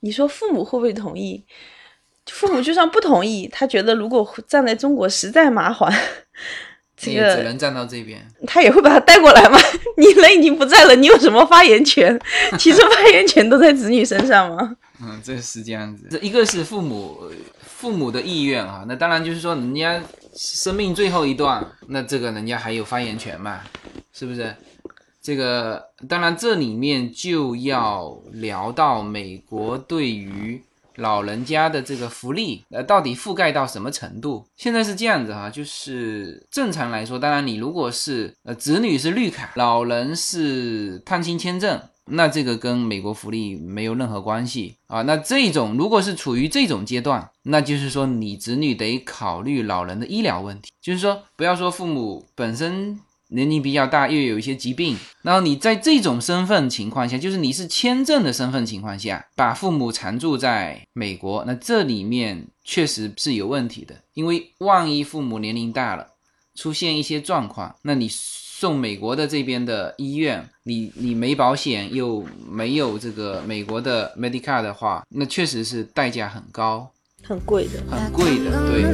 [0.00, 1.44] 你说父母会不会同意？
[2.30, 5.92] 父母就算不同意，他觉得如果站在中国实在麻烦，
[6.96, 9.58] 这个只能站到这边，他也会把他带过来吗。
[9.98, 12.18] 你人已经不在了，你有什么发言权？
[12.58, 14.76] 其实发言权都在子女身上吗？
[15.02, 16.06] 嗯，这是这样子。
[16.10, 20.02] 这一个是父母父母的意愿啊，那当然就是说人家。
[20.34, 23.60] 生命最后一段，那这个人家还有发言权嘛？
[24.12, 24.54] 是不是？
[25.20, 30.60] 这个当然，这里面就要聊到美国对于
[30.96, 34.44] 老人家的这个福利，呃，到底覆盖到什么程度？
[34.56, 41.80] 现在是这样子哈，就是正常来说，当然你如果是呃子女是绿卡，老人是探亲签证。
[42.06, 45.02] 那这个跟美国福利没有任何关系啊。
[45.02, 52.98] 那这种如果是处于这种阶段，那就是说你子女得考虑老人的医疗问题，就是说不要说父母本身
[53.28, 66.08] 年龄比较大，又有一些疾病，然后你在这种身份情况下，就是你是签证的身份情况下，把父母常住在美国，那这里面确实是有问题的，因为万一父母年龄大了，
[66.54, 68.10] 出现一些状况，那你。
[68.62, 76.88] 送美国的这边的医院，你你没保险又没有这个美国的 Medicare 的话，那确实是代价很高，
[77.24, 78.84] 很贵的，很贵的，对。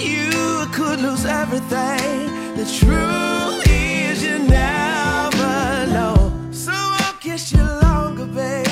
[0.00, 2.30] You could lose everything.
[2.56, 6.32] The truth is you never know.
[6.52, 8.66] So I'll kiss you longer, babe.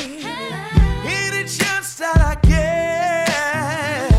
[1.04, 4.12] Any chance that I get,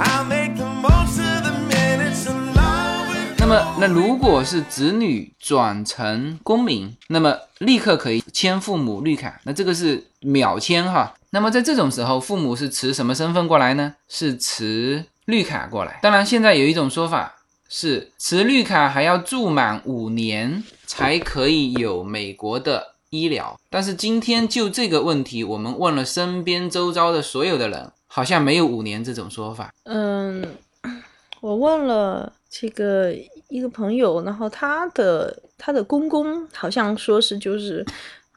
[0.00, 3.36] I'll make the most of the minutes alone.
[3.38, 11.14] 那么，那如果是子女转成公民，那么立刻可以签父母绿卡，那这个是秒签哈。
[11.30, 13.94] 那么在这种时候，父母是持什么身份过来呢？
[14.08, 17.34] 是持绿卡过来，当然现在有一种说法
[17.68, 23.58] 是持绿卡还要住满五年才可以有美国的医疗。
[23.68, 29.72] 但是今天就这个问题，我们问了身边周遭的所有的人，好像没有五年这种说法。
[29.84, 30.44] 嗯，
[31.40, 33.14] 我问了这个
[33.48, 37.86] 一个朋友，然后他的他的公公好像说是就是。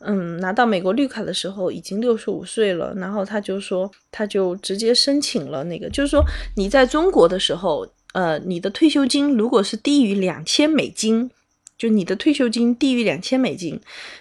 [0.05, 6.23] 嗯，拿到美国绿卡的时候已经六十五岁了，然后他就说，他就直接申请了那个，就是说
[6.55, 11.31] 你在中国的时候，呃，你的退休金如果是低于两千美金，
[11.77, 13.79] 就你的退休金低于两千美金，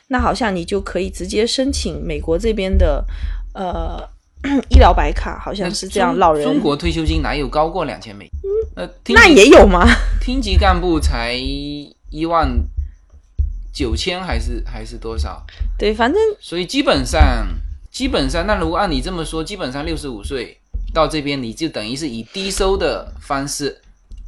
[0.09, 3.05] 那好像你就可以直接申请美国这边的
[3.55, 4.01] 呃
[4.71, 6.17] 医疗白卡，好像是这样。
[6.17, 8.29] 老人中国退休金哪有高过两千美？
[8.77, 9.87] 呃，那也有吗？
[10.23, 12.49] 厅级干部才一万。
[13.73, 15.45] 九千还是还是多少？
[15.79, 17.47] 对，反正所以基本上
[17.91, 20.59] 基本上，那如果按你这么说，基本上六十五岁
[20.93, 23.81] 到这边，你就等于是以低收的方式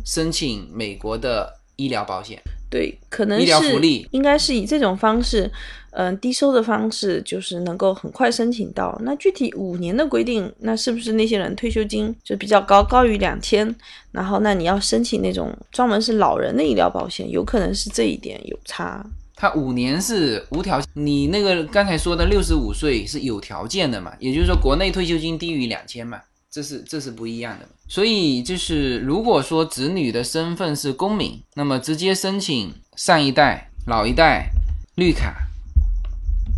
[0.05, 2.41] 申请美国的医疗保险。
[2.71, 5.49] 对，可能医疗福利应该是以这种方式，
[5.93, 8.99] 嗯，低收的方式就是能够很快申请到。
[9.05, 13.73] 那具体五年的规定，那是不是那些人退休金就比较高，高于两千？
[14.11, 19.07] 然后那你要申请那种专门是老人的医疗保险，有可能是这一点有差。
[19.37, 24.13] 他五年是无条，你那个刚才说的六十五岁是有条件的嘛？
[24.21, 26.21] 也就是说，国内退休金低于两千嘛，
[26.51, 27.69] 这是这是不一样的。
[27.89, 34.51] 所以就是如果说子女的身份是公民，那么直接申请上一代、老一代
[34.95, 35.35] 绿卡。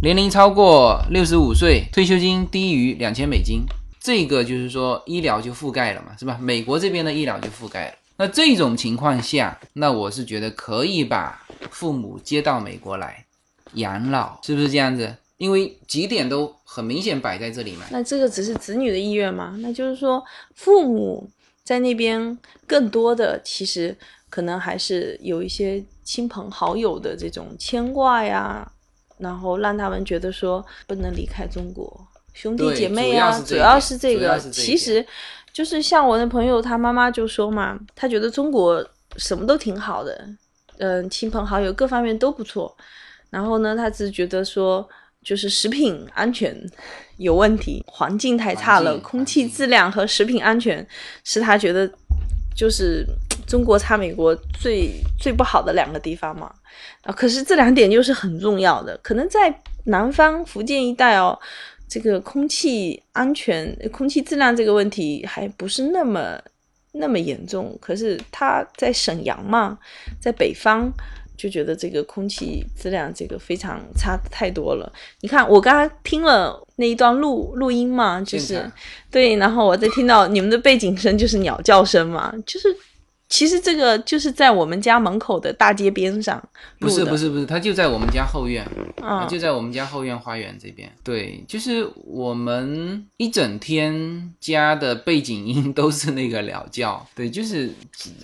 [0.03, 3.64] 年龄超过六十五岁，退休金低于两千美金，
[3.99, 6.39] 这个就是说医疗就覆盖了嘛，是吧？
[6.39, 7.95] 美国这边的医疗就覆盖了。
[8.17, 13.25] 那这种情况下，那我是觉得可以把父母接到美国来
[13.75, 15.14] 养老，是不是这样子？
[15.37, 17.85] 因为几点都很明显摆在这里嘛。
[17.91, 19.57] 那这个只是子女的意愿嘛？
[19.61, 21.29] 那就是说父母
[21.62, 23.97] 在那边更多的其实
[24.31, 28.71] 可能还是有一些亲朋好友的这种牵挂呀。
[29.19, 34.39] 然后让他们觉得说不能离开中国，兄弟姐妹啊，主要是这个。
[34.53, 35.07] 其实，
[35.57, 38.87] 就是像我的朋友，他妈妈就说嘛，他觉得中国
[39.17, 40.29] 什么都挺好的，
[40.77, 42.77] 嗯，亲朋好友各方面都不错。
[43.31, 44.87] 然后呢，他只觉得说，
[45.25, 46.55] 就是食品安全
[47.17, 50.87] 有问题，环境太差了，空气质量和食品安全
[51.25, 51.91] 是他觉得
[52.55, 53.07] 就是
[53.47, 56.53] 中国差美国最最不好的两个地方嘛。
[57.01, 58.95] 啊，可是这两点又是很重要的。
[59.03, 61.39] 可能在南方福建一带哦，
[61.89, 66.41] 这个空气安全、空气质量这个问题还不是那么
[66.93, 67.76] 那么严重。
[67.80, 69.78] 可是他在沈阳嘛，
[70.20, 70.93] 在北方
[71.37, 74.93] 就觉得这个空气质量这个非常差太多了。
[75.20, 78.70] 你看，我刚刚听了那一段录录音嘛，就是
[79.11, 82.76] 对，然后我在听到你们的背景声就是鸟叫声嘛，就是。
[83.29, 86.41] 其实这个就是在我们家门口的大街边上，
[86.79, 88.64] 不是不是不是，它就在我们家后院，
[89.03, 90.91] 啊，就在我们家后院花园这边。
[91.03, 97.68] 对，就是我们一整天家的背景音都是那个鸟叫，对，就是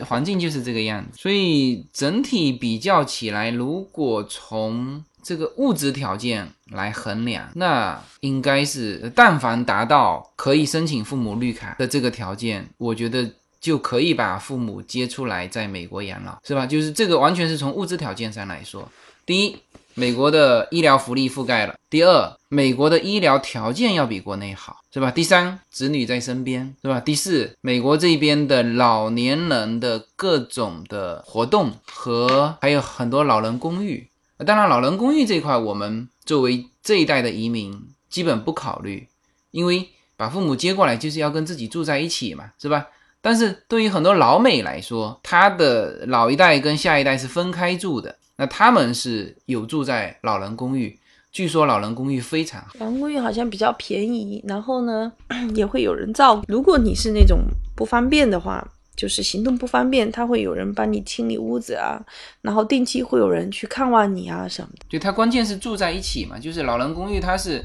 [0.06, 1.18] 环境就是这个样子。
[1.18, 13.28] 所以整体比较起来，如果从这个物质条件来衡量，那应该是但凡达到可以申请父母绿卡的这个条件，我觉得。
[13.62, 16.66] 就可以把父母接出来在美国养老，是吧？
[16.66, 18.86] 就是这个完全是从物质条件上来说。
[19.24, 19.56] 第一，
[19.94, 25.12] 美国的医疗福利覆盖了；第二，美国的医疗条件要比国内好，是吧？
[25.12, 26.98] 第三，子女在身边，是吧？
[26.98, 34.08] 第四，美国这边的老年人的各种的活动和还有很多老人公寓。
[34.44, 39.06] 当然，老人公寓这块，我们作为这一代的移民基本不考虑，
[39.52, 42.88] 因为把父母接过来就是要跟自己住在一起嘛，是吧？
[43.22, 50.98] 但是对于很多老美来说，他的老一代跟下一代是分开住的，那他们是有住在老人公寓。
[51.30, 55.10] 据说老人公寓非常好，老人公寓好像比较便宜，然后呢
[55.54, 56.42] 也会有人照顾。
[56.48, 57.38] 如果你是那种
[57.76, 58.62] 不方便的话，
[58.96, 61.98] 就是行动不方便，他会有人帮你清理屋子啊，
[62.40, 64.84] 然后定期会有人去看望你啊什么的。
[64.90, 67.62] 对他关键是住在一起嘛，就是老人公寓它是。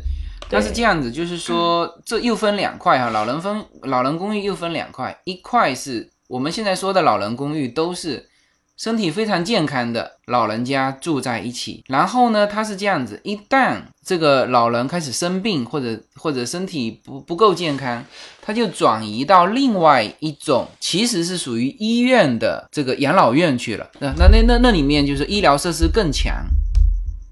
[0.49, 8.29] 但是这样子，就是说，这又分两块哈，老人分老人公寓又分两块，一块是我们现在说的老人公寓，都是
[8.77, 11.83] 身体非常健康的老人家住在一起。
[11.87, 18.05] 然后呢，它是这样子，一旦这个老人开始生病或者或者身体不不够健康，
[18.41, 23.85] 他就转移到另外一种，其实是属于医院的这个养老院去了。
[23.99, 26.33] 那那那那那里面就是医疗设施更强。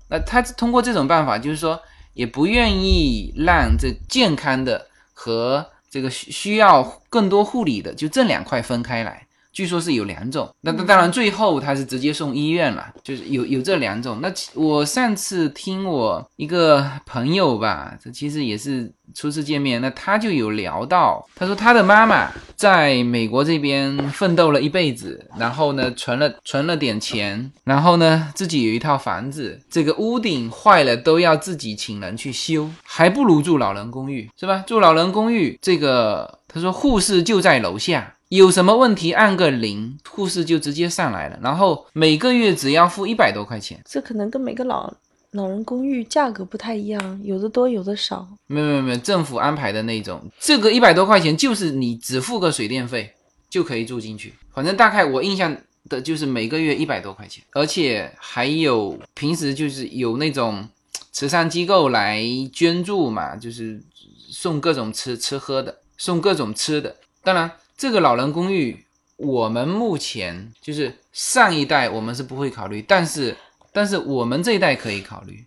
[0.09, 1.79] 那他通过这种办法，就是说。
[2.15, 9.21] 也不愿意让这健康的和这个需需要更多护理的，就这两块分开来。
[9.53, 14.19] 据说是有两种，那那当然最后他是直接送医院了，就是有有这两种。
[14.21, 34.63] 那我上次听我一个朋友吧，这其实也是初次见面，那他就有聊到，他说他的妈妈在美国这边奋斗了一辈子，然后呢存了存了点钱，然后呢自己有一套房子，这个屋顶坏了都要自己请人去修，还不如住老人公寓，是吧？
[34.67, 38.11] 住老人公寓，这个他说护士就在楼下。
[38.29, 41.37] 有什么问题按个零，护士就直接上来了。
[41.43, 43.79] 然后每个月只要付一百多块钱。
[43.87, 44.91] 这可能跟每个老
[45.35, 48.27] 老人公寓价格不太一样，有的多，有的少。
[48.47, 50.21] 没有没有没有，政府安排的那种。
[50.39, 53.13] 这个一百多块钱就是你只付个水电费
[53.49, 54.33] 就可以住进去。
[54.53, 55.55] 反正大概我印象
[55.89, 60.67] 的就是每个月一百多块钱，而且还有平时就是有那种
[61.11, 63.81] 慈善机构来捐助嘛，就是
[64.29, 66.95] 送各种吃吃喝的，送各种吃的。
[67.23, 67.51] 当然。
[67.77, 68.85] 这个老人公寓，
[69.17, 73.35] 我们目前就是上一代我们是不会考虑，但是
[73.75, 75.45] 但是我们这一代可以考虑。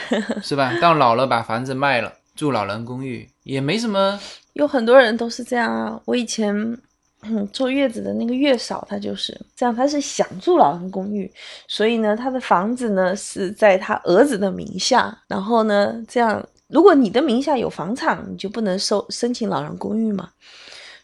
[0.44, 0.78] 是吧？
[0.82, 4.20] 到老了把房子卖了，住老人公寓也没什么。
[4.52, 5.98] 有很多人都是这样啊。
[6.04, 6.54] 我以前
[7.22, 11.32] 嗯坐月子的那个月嫂，她就是这样，她是想住老人公寓，
[11.66, 20.28] 所以呢，她的房子呢是在她儿子的名下，然后呢，这样如果你的名下有房产，你就不能收申请老人公寓嘛。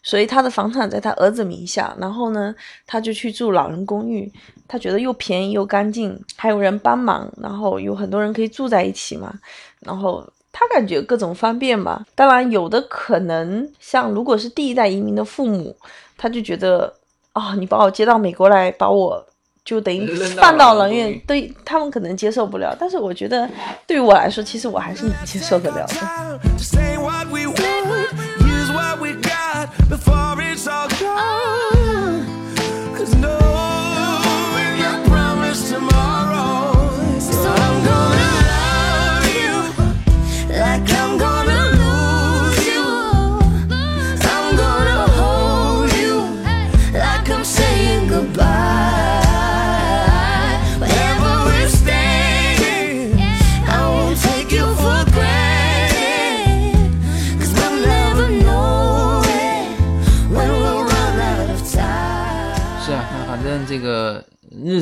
[0.04, 2.54] 所以他的房产在他儿子名下，然后呢，
[2.86, 4.30] 他就去住老人公寓，
[4.68, 9.32] 他觉得又便宜又干净，还有人帮忙，然后有很多人可以住在一起嘛，
[9.80, 12.04] 然后他感觉各种方便吧。
[12.14, 15.74] 当然，有的可能像如果是第一代移民的父母，
[16.18, 16.92] 他就觉得
[17.32, 19.26] 啊、你把我接到美国来，把我
[19.64, 22.76] 就等于放到老人公寓，人院对他们可能接受不了。
[22.78, 23.48] 但是我觉得
[23.86, 25.94] 对于我来说，其实我还是能接受得了的。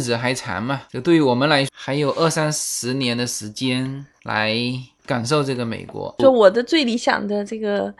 [0.02, 4.54] 子还长嘛，就对于我们来说还有二三十年的时间来
[5.06, 6.14] 感受这个美国。
[6.18, 7.94] 就我的最理想的这个，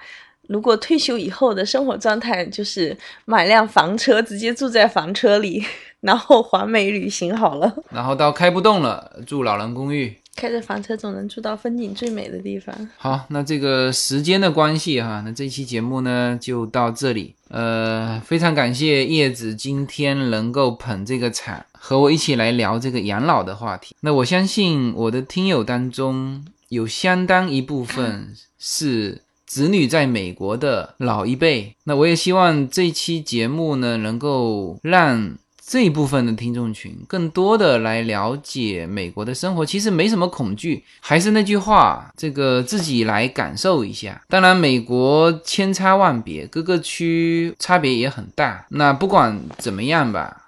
[0.48, 5.64] 如果退休以后的生活状态，就是买辆房车，直接住在房车里，
[6.00, 7.74] 然后环美旅行好了。
[7.90, 10.16] 然后到开不动了，住老人公寓。
[10.34, 12.74] 开着房车总能住到风景最美的地方。
[12.96, 17.34] 好，那这个时间的关系哈，那这期节目呢就到这里。
[17.48, 23.94] 呃，非常感谢叶子今天能够捧这个场，和我一起来聊这个养老的话题。
[24.00, 31.76] 那我相信我的听友当中有相当一部分是子女在美国的老一辈。
[31.84, 35.36] 那我也希望这期节目呢能够让
[35.72, 40.84] 这一部分的听众群更多的来了解美国的生活，其实没什么恐惧。
[41.00, 44.22] 还是那句话，这个自己来感受一下。
[44.28, 48.66] 当然，美国千差万别，各个区差别也很大。
[48.68, 50.42] 那不管怎么样吧，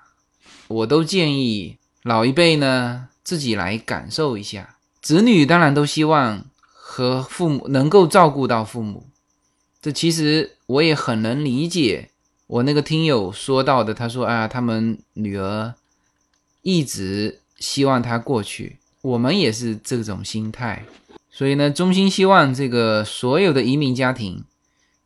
[0.69, 4.77] 我都建议老一辈呢自己来感受一下。
[5.01, 9.07] 子女当然都希望和父母能够照顾到父母，
[9.81, 12.11] 这其实我也很能理解。
[12.47, 15.75] 我那个听友说到的，他说啊，他们女儿
[16.63, 20.85] 一直希望他过去，我们也是这种心态，
[21.31, 24.45] 所以呢，衷心希望这个所有的移民家庭，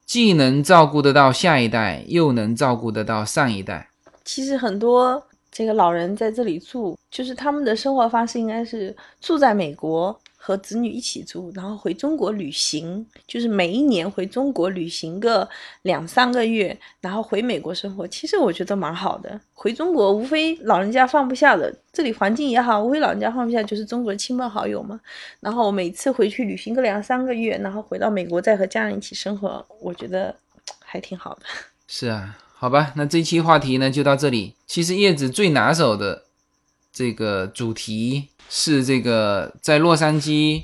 [0.05, 3.89] 既能照顾得到下一代，又能照顾得到上一代。
[4.25, 5.23] 其实很多
[5.53, 10.21] 这个老人在这里住，就是他们的生活方式应该是住在美国。
[10.41, 15.47] 和子女一起住，然后回中国旅行，就是每一年回中国旅行个
[15.83, 18.07] 两三个月，然后回美国生活。
[18.07, 19.39] 其实我觉得蛮好的。
[19.53, 24.99] 回中国无非老人家放不下的，这里环境也好，无非老人家放不下就是中国的亲朋好友嘛。
[25.41, 30.35] 然后每次回去旅行个两三个月，然后回到美国再和家人一起生活，我觉得
[30.79, 31.43] 还挺好的。
[31.89, 34.55] 是啊，好吧，那这期话题呢就到这里。
[34.67, 36.23] 其实叶子最拿手的
[36.93, 38.29] 这个主题。
[38.49, 40.63] 是这个在洛杉矶，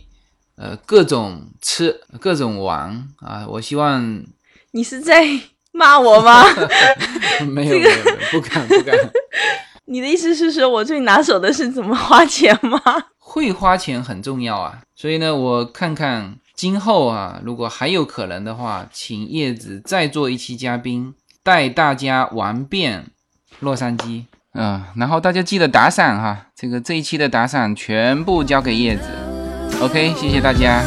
[0.57, 3.47] 呃，各种吃，各种玩啊！
[3.49, 4.25] 我希望
[4.73, 5.27] 你是在
[5.73, 6.45] 骂我吗？
[7.47, 8.97] 没有没有没有，不敢不敢。
[9.87, 12.81] 你的意思是说我最拿手的是怎么花钱吗？
[13.19, 23.11] 会花钱很重要啊，所以呢，我看看今后啊，如果还有可能的话，请叶子再做一期嘉宾，带大家玩遍
[23.61, 24.25] 洛杉矶。
[24.55, 29.03] 嗯，然后大家记得打赏哈，这个这一期的打赏全部交给叶子。
[29.81, 30.81] OK，谢谢大家。